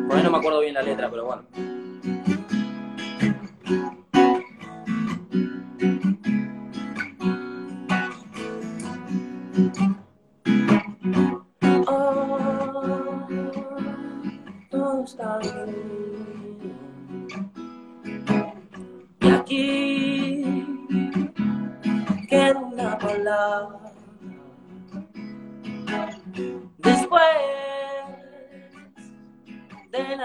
por 0.08 0.18
ahí 0.18 0.24
no 0.24 0.32
me 0.32 0.38
acuerdo 0.38 0.60
bien 0.60 0.74
la 0.74 0.82
letra, 0.82 1.10
pero 1.10 1.26
bueno. 1.26 1.67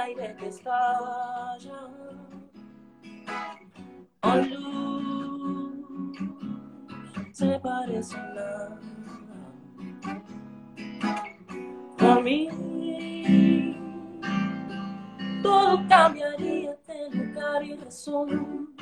Aire 0.03 0.35
que 0.37 0.49
estalla, 0.49 1.89
oh 4.23 4.37
luz, 4.37 6.17
se 7.33 7.61
parece 7.61 8.17
a 8.17 8.23
nada. 8.35 8.81
Por 11.99 12.23
mí, 12.23 12.49
todo 15.43 15.87
cambiaría 15.89 16.77
de 16.87 17.11
lugar 17.11 17.65
y 17.65 17.77
razón. 17.77 18.75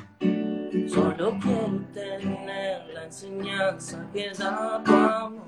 Solo 0.88 1.38
quiero 1.40 1.84
tener 1.92 2.86
la 2.94 3.04
enseñanza 3.04 4.08
que 4.12 4.30
da 4.30 4.82
tu 4.82 4.92
amor. 4.92 5.39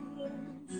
Thank 0.00 0.20
you. 0.70 0.79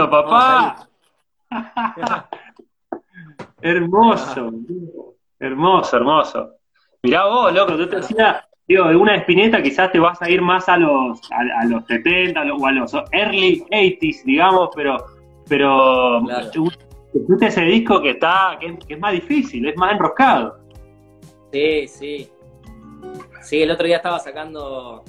Lindo, 0.00 0.10
papá! 0.10 0.86
hermoso, 3.62 4.50
hermoso, 5.38 5.96
hermoso. 5.96 6.50
Mirá 7.02 7.26
vos, 7.26 7.52
loco, 7.52 7.76
yo 7.76 7.88
te 7.88 7.96
decía, 7.96 8.46
digo, 8.68 8.88
de 8.88 8.96
una 8.96 9.16
espineta 9.16 9.62
quizás 9.62 9.90
te 9.92 9.98
vas 9.98 10.20
a 10.22 10.30
ir 10.30 10.42
más 10.42 10.68
a 10.68 10.76
los, 10.76 11.20
a, 11.32 11.60
a 11.60 11.64
los 11.64 11.84
70 11.86 12.40
a 12.40 12.44
los- 12.44 12.60
o 12.62 12.66
a 12.66 12.72
los 12.72 12.92
early 13.12 13.62
80s, 13.70 14.24
digamos, 14.24 14.70
pero, 14.74 14.96
pero 15.48 16.20
Claro. 16.24 16.50
escucha 17.14 17.46
ese 17.48 17.62
disco 17.62 18.00
que 18.00 18.10
está, 18.10 18.56
que, 18.60 18.66
es- 18.66 18.84
que 18.86 18.94
es 18.94 19.00
más 19.00 19.12
difícil, 19.12 19.66
es 19.66 19.76
más 19.76 19.92
enroscado. 19.92 20.58
Sí, 21.52 21.88
sí. 21.88 22.30
Sí, 23.42 23.62
el 23.62 23.70
otro 23.70 23.86
día 23.86 23.96
estaba 23.96 24.18
sacando. 24.18 25.02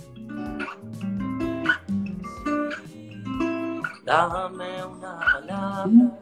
Dame 4.12 4.84
una 4.84 5.20
palabra 5.20 6.20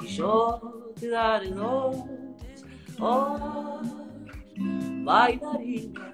y 0.00 0.06
yo 0.06 0.60
te 1.00 1.08
daré 1.08 1.48
dos. 1.50 1.96
Oh, 3.00 3.80
bailarina. 5.02 6.12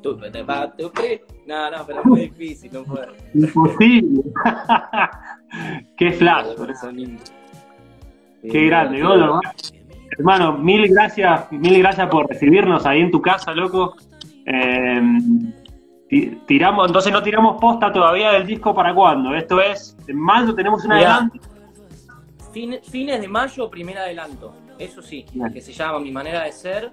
Tu, 0.00 0.16
te 0.16 0.42
va, 0.44 0.70
tu, 0.76 0.90
pri. 0.92 1.20
No, 1.48 1.70
no, 1.72 1.78
pero 1.84 2.02
es 2.14 2.20
difícil, 2.38 2.72
no 2.72 2.84
puedo. 2.84 3.12
imposible. 3.34 4.22
Qué 5.98 6.12
flash, 6.12 6.54
Por 6.56 6.70
eso 6.70 6.92
ni- 6.92 7.18
Qué 8.48 8.66
grande, 8.66 9.02
Godo. 9.02 9.40
Hermano, 10.18 10.56
mil 10.56 10.86
gracias, 10.94 11.50
mil 11.50 11.78
gracias 11.80 12.08
por 12.08 12.28
recibirnos 12.28 12.86
ahí 12.86 13.00
en 13.00 13.10
tu 13.10 13.20
casa, 13.20 13.52
loco. 13.54 13.96
Eh, 14.46 15.02
tiramos, 16.46 16.86
entonces 16.86 17.12
no 17.12 17.22
tiramos 17.22 17.60
posta 17.60 17.92
todavía 17.92 18.32
del 18.32 18.46
disco 18.46 18.74
para 18.74 18.94
cuándo. 18.94 19.34
Esto 19.34 19.60
es, 19.60 19.96
en 20.06 20.18
mayo 20.18 20.54
tenemos 20.54 20.84
un 20.84 20.94
Mirá. 20.94 21.16
adelante. 21.16 21.40
fines 22.90 23.20
de 23.20 23.28
mayo, 23.28 23.70
primer 23.70 23.98
adelanto. 23.98 24.54
Eso 24.78 25.02
sí, 25.02 25.26
que 25.52 25.60
se 25.60 25.72
llama 25.72 25.98
Mi 25.98 26.10
Manera 26.10 26.44
de 26.44 26.52
Ser. 26.52 26.92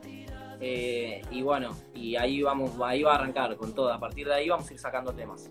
Eh, 0.59 1.21
y 1.31 1.41
bueno, 1.41 1.71
y 1.93 2.15
ahí 2.15 2.41
vamos, 2.41 2.71
ahí 2.83 3.03
va 3.03 3.13
a 3.13 3.15
arrancar 3.15 3.55
con 3.55 3.73
todo. 3.73 3.93
A 3.93 3.99
partir 3.99 4.27
de 4.27 4.33
ahí 4.33 4.49
vamos 4.49 4.69
a 4.69 4.73
ir 4.73 4.79
sacando 4.79 5.13
temas. 5.13 5.49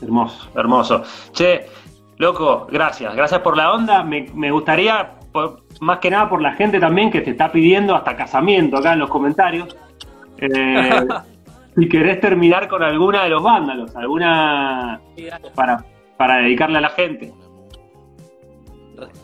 Hermoso, 0.00 0.48
hermoso. 0.54 1.02
Che, 1.32 1.66
loco, 2.16 2.66
gracias. 2.70 3.14
Gracias 3.14 3.40
por 3.40 3.56
la 3.56 3.72
onda. 3.72 4.02
Me, 4.02 4.50
gustaría, 4.50 5.16
más 5.80 5.98
que 5.98 6.10
nada 6.10 6.28
por 6.28 6.40
la 6.40 6.54
gente 6.54 6.80
también 6.80 7.10
que 7.10 7.20
te 7.20 7.30
está 7.30 7.52
pidiendo 7.52 7.94
hasta 7.94 8.16
casamiento 8.16 8.78
acá 8.78 8.94
en 8.94 9.00
los 9.00 9.10
comentarios. 9.10 9.76
Eh, 10.38 11.06
si 11.78 11.88
querés 11.88 12.20
terminar 12.20 12.68
con 12.68 12.82
alguna 12.82 13.22
de 13.24 13.30
los 13.30 13.42
vándalos, 13.42 13.94
alguna 13.94 15.00
para, 15.54 15.84
para 16.16 16.38
dedicarle 16.38 16.78
a 16.78 16.80
la 16.80 16.90
gente. 16.90 17.32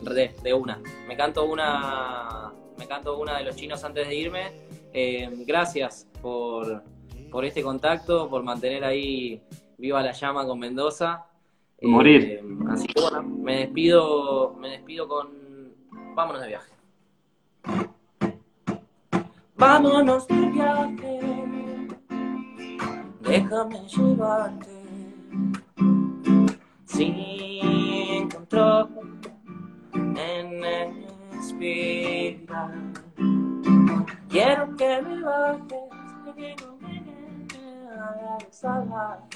De, 0.03 0.33
de 0.43 0.55
una. 0.55 0.81
Me 1.09 1.17
canto 1.17 1.45
una. 1.45 2.53
Me 2.79 2.87
canto 2.87 3.19
una 3.19 3.39
de 3.39 3.45
los 3.45 3.57
chinos 3.57 3.83
antes 3.83 4.07
de 4.07 4.15
irme. 4.15 4.53
Eh, 4.93 5.29
gracias 5.45 6.09
por, 6.23 6.85
por 7.31 7.45
este 7.45 7.63
contacto, 7.63 8.29
por 8.31 8.45
mantener 8.45 8.85
ahí 8.85 9.43
viva 9.77 10.01
la 10.03 10.13
llama 10.13 10.47
con 10.47 10.61
Mendoza. 10.61 11.27
Morir. 11.83 12.23
Eh, 12.23 12.43
así 12.71 12.87
que 12.87 13.01
bueno, 13.01 13.23
me 13.23 13.59
despido, 13.59 14.55
me 14.61 14.71
despido 14.71 15.09
con. 15.09 15.29
Vámonos 16.15 16.43
de 16.43 16.49
viaje. 16.49 16.73
Vámonos 19.57 20.29
de 20.29 20.51
viaje. 20.51 21.34
Déjame 23.27 23.81
llevarte. 23.89 24.71
Sin 26.85 28.29
control. 28.31 28.89
En 29.95 30.65
espiral. 31.39 32.93
Quiero 34.29 34.77
que 34.77 35.03
me 35.03 35.21
bajes. 35.23 35.95
Salvaje 38.51 39.35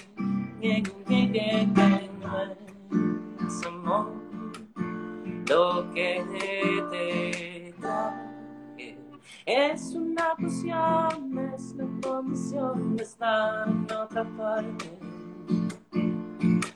amor 3.66 4.12
lo 5.48 5.90
que 5.94 6.24
te 6.90 7.74
traje 7.80 8.27
es 9.48 9.94
una 9.94 10.36
poción, 10.36 11.52
es 11.54 11.74
la 11.74 11.86
condición 12.02 12.96
de 12.96 13.02
estar 13.02 13.66
en 13.66 13.84
otra 13.90 14.24
parte. 14.36 14.98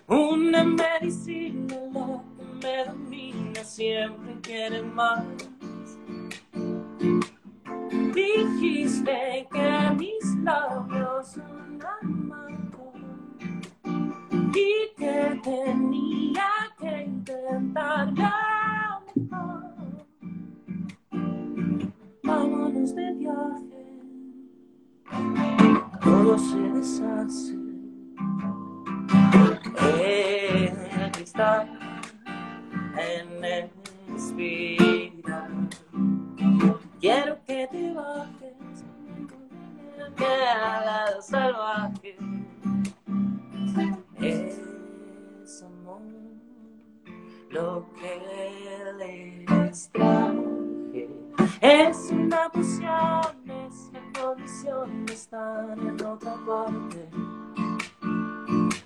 Una 0.08 0.64
medicina 0.64 1.76
la 1.92 2.24
que 2.38 2.66
me 2.66 2.84
domina, 2.86 3.62
siempre 3.62 4.40
quiere 4.40 4.82
más. 4.82 5.22
Dijiste 8.14 9.46
que 9.52 9.94
mis 9.98 10.36
labios 10.42 11.32
son 11.32 11.78
y 14.54 14.94
que 14.96 15.40
tenía 15.42 16.50
que 16.78 17.02
intentar 17.04 18.61
Vámonos 22.42 22.92
de 22.96 23.12
viaje, 23.12 23.86
todo 26.02 26.36
se 26.36 26.58
deshace. 26.58 27.56
El 30.02 31.12
cristal 31.12 31.78
en 32.98 33.44
el 33.44 33.70
espiral. 34.16 35.68
Quiero 37.00 37.38
que 37.46 37.68
te 37.70 37.94
bajes, 37.94 38.84
que 40.16 40.24
hagas 40.24 41.24
salvaje 41.24 42.16
es 44.20 45.62
amor 45.62 46.02
lo 47.50 47.86
que 47.94 49.44
les 49.46 49.90
traje. 49.92 50.51
Es 51.62 52.10
una 52.10 52.48
poción, 52.48 53.48
es 53.68 53.92
la 53.92 54.20
condición 54.20 55.06
de 55.06 55.12
estar 55.12 55.78
en 55.78 56.04
otra 56.04 56.34
parte. 56.44 57.08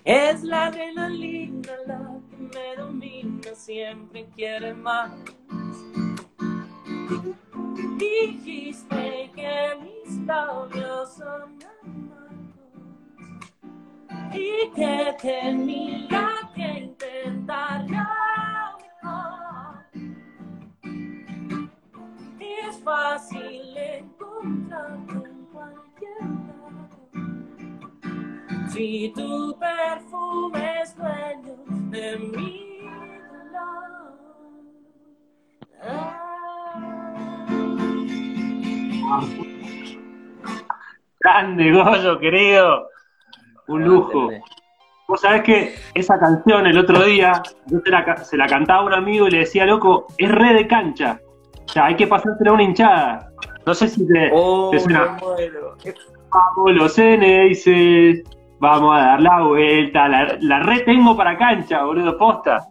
Es 0.05 0.43
la 0.45 0.67
adrenalina 0.67 1.73
la 1.87 2.21
que 2.29 2.37
me 2.37 2.77
domina, 2.77 3.55
siempre 3.55 4.29
quiere 4.35 4.75
más. 4.75 5.11
Dijiste 7.97 9.31
que 9.35 9.79
mis 9.81 10.19
labios 10.27 11.15
son 11.15 11.59
y 14.35 14.71
que 14.75 15.17
tenía 15.23 16.51
que 16.55 16.69
intentar 16.81 17.87
fácil 22.87 23.77
encontrarte 23.77 25.13
en 25.13 25.45
cualquier 25.53 26.23
lado. 26.47 27.09
Si 28.69 29.13
tu 29.13 29.59
perfume 29.59 30.83
es 30.83 30.97
dueño 30.97 31.57
de 31.91 32.17
mi 32.19 32.81
dolor. 33.51 34.17
Grande, 41.19 41.73
Goyo, 41.73 42.21
querido. 42.21 42.89
Un 43.67 43.85
lujo. 43.85 44.31
Vos 45.09 45.21
sabés 45.21 45.43
que 45.43 45.75
esa 45.95 46.21
canción 46.21 46.69
el 46.69 46.79
otro 46.79 47.03
día, 47.03 47.43
yo 47.67 47.81
se 47.81 48.37
la, 48.37 48.47
cantaba 48.47 48.83
a 48.83 48.85
un 48.85 48.93
amigo 48.93 49.27
y 49.27 49.33
le 49.33 49.39
decía, 49.39 49.67
loco, 49.67 50.07
es 50.19 50.31
re 50.31 50.55
de 50.55 50.69
cancha. 50.69 51.21
O 51.67 51.73
sea, 51.73 51.87
hay 51.87 51.97
que 51.97 52.07
pasársela 52.07 52.51
a 52.51 52.55
una 52.55 52.63
hinchada. 52.63 53.31
No 53.67 53.75
sé 53.75 53.89
si 53.89 54.07
te, 54.07 54.31
oh, 54.33 54.73
suena. 54.79 55.19
Vamos 56.31 56.73
los 56.73 56.97
dice, 56.97 58.23
vamos 58.61 58.97
a 58.97 59.01
dar 59.01 59.21
la 59.21 59.43
vuelta. 59.43 60.09
La, 60.09 60.37
la 60.41 60.61
re 60.61 60.81
tengo 60.81 61.17
para 61.17 61.37
cancha, 61.37 61.83
boludo, 61.83 62.17
posta. 62.17 62.67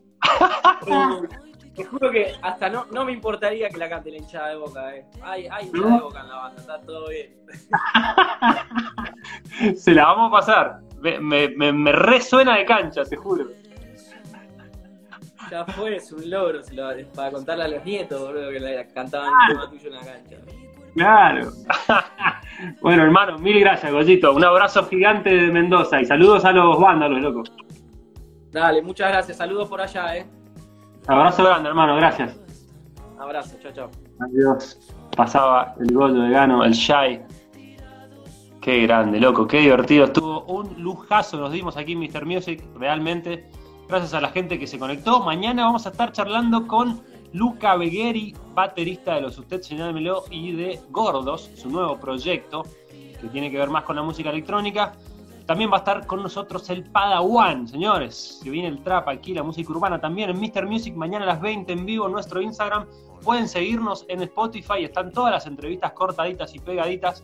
Te 1.76 1.84
juro 1.84 2.10
que 2.10 2.34
hasta 2.42 2.70
no, 2.70 2.86
no 2.92 3.04
me 3.04 3.12
importaría 3.12 3.70
que 3.70 3.78
la 3.78 3.90
cante 3.90 4.10
la 4.10 4.18
hinchada 4.18 4.50
de 4.50 4.56
boca, 4.56 4.96
eh. 4.96 5.06
Hay, 5.22 5.48
hay 5.48 5.66
hinchada 5.66 5.96
de 5.96 6.02
boca 6.02 6.22
en 6.22 6.28
la 6.30 6.36
banda, 6.36 6.62
está 6.62 6.82
todo 6.82 7.10
bien. 7.10 7.36
Se 9.76 9.94
la 9.94 10.06
vamos 10.06 10.30
a 10.30 10.32
pasar. 10.32 10.80
Me, 11.02 11.20
me, 11.20 11.74
me, 11.74 11.92
resuena 11.92 12.56
de 12.58 12.66
cancha, 12.66 13.04
te 13.04 13.18
juro. 13.18 13.46
Ya 15.52 15.66
fue, 15.66 15.98
es 15.98 16.12
un 16.12 16.30
logro 16.30 16.60
para 17.16 17.32
contarle 17.32 17.64
a 17.64 17.68
los 17.68 17.86
nietos, 17.86 18.20
boludo, 18.20 18.52
que 18.52 18.60
la 18.60 18.88
cantaban 18.88 19.32
el 19.42 19.56
tema 19.56 19.70
tuyo 19.70 19.88
en 19.88 19.94
la 19.94 20.02
cancha. 20.02 20.38
Claro. 20.96 21.52
bueno, 22.82 23.04
hermano, 23.04 23.38
mil 23.38 23.60
gracias, 23.60 23.92
Goyito. 23.92 24.34
Un 24.34 24.44
abrazo 24.44 24.86
gigante 24.86 25.30
de 25.30 25.52
Mendoza 25.52 26.02
y 26.02 26.06
saludos 26.06 26.46
a 26.46 26.52
los 26.52 26.80
vándalos, 26.80 27.22
loco. 27.22 27.44
Dale, 28.52 28.82
muchas 28.82 29.10
gracias. 29.12 29.38
Saludos 29.38 29.68
por 29.68 29.82
allá, 29.82 30.18
eh. 30.18 30.26
Abrazo 31.08 31.44
grande, 31.44 31.70
hermano, 31.70 31.98
gracias. 31.98 32.40
Abrazo, 33.20 33.58
chao, 33.62 33.72
chao. 33.74 33.92
Adiós. 34.22 34.94
Pasaba 35.16 35.76
el 35.80 35.94
Goyo 35.94 36.22
de 36.22 36.30
Gano, 36.30 36.64
el 36.64 36.72
Shy. 36.72 37.22
Qué 38.62 38.82
grande, 38.82 39.20
loco, 39.20 39.46
qué 39.46 39.60
divertido. 39.60 40.06
Estuvo 40.06 40.44
un 40.46 40.82
lujazo, 40.82 41.38
nos 41.38 41.52
dimos 41.52 41.78
aquí 41.78 41.92
en 41.92 42.00
Mr. 42.00 42.26
Music, 42.26 42.64
realmente. 42.76 43.48
Gracias 43.88 44.16
a 44.16 44.22
la 44.22 44.30
gente 44.30 44.58
que 44.58 44.66
se 44.66 44.80
conectó. 44.80 45.20
Mañana 45.20 45.66
vamos 45.66 45.86
a 45.86 45.90
estar 45.90 46.12
charlando 46.12 46.66
con 46.66 47.02
Luca 47.34 47.76
Begheri, 47.76 48.36
baterista 48.56 49.16
de 49.16 49.22
los 49.22 49.38
Usted 49.38 49.62
Señálmelo 49.62 50.24
y 50.32 50.54
de 50.54 50.80
Gordos, 50.90 51.52
su 51.56 51.70
nuevo 51.70 51.98
proyecto 52.00 52.64
que 53.22 53.28
tiene 53.28 53.52
que 53.52 53.58
ver 53.58 53.70
más 53.70 53.84
con 53.84 53.96
la 53.96 54.02
música 54.02 54.32
electrónica. 54.32 54.94
También 55.46 55.70
va 55.70 55.76
a 55.76 55.80
estar 55.80 56.08
con 56.08 56.24
nosotros 56.24 56.68
el 56.72 56.84
Padawan, 56.90 57.68
señores. 57.68 58.40
Que 58.44 58.50
viene 58.50 58.70
el 58.70 58.82
trap 58.82 59.08
aquí, 59.08 59.36
la 59.36 59.44
música 59.44 59.72
urbana 59.72 60.02
también 60.02 60.32
en 60.32 60.40
Mr. 60.40 60.66
Music 60.66 60.96
mañana 60.96 61.26
a 61.26 61.28
las 61.28 61.42
20 61.42 61.72
en 61.72 61.86
vivo 61.86 62.08
en 62.08 62.14
nuestro 62.14 62.42
Instagram. 62.42 62.88
Pueden 63.24 63.48
seguirnos 63.48 64.06
en 64.10 64.24
Spotify, 64.24 64.84
están 64.84 65.12
todas 65.12 65.32
las 65.32 65.46
entrevistas 65.46 65.92
cortaditas 65.92 66.56
y 66.56 66.60
pegaditas. 66.60 67.24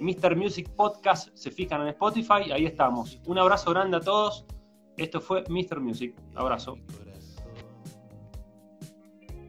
Mr. 0.00 0.34
Music 0.34 0.70
Podcast, 0.70 1.28
se 1.34 1.50
fijan 1.50 1.82
en 1.82 1.88
Spotify, 1.88 2.50
ahí 2.52 2.64
estamos. 2.64 3.18
Un 3.26 3.38
abrazo 3.38 3.70
grande 3.70 3.98
a 3.98 4.00
todos. 4.00 4.46
Esto 5.00 5.18
fue 5.22 5.42
Mr. 5.44 5.80
Music. 5.80 6.14
Abrazo. 6.34 6.76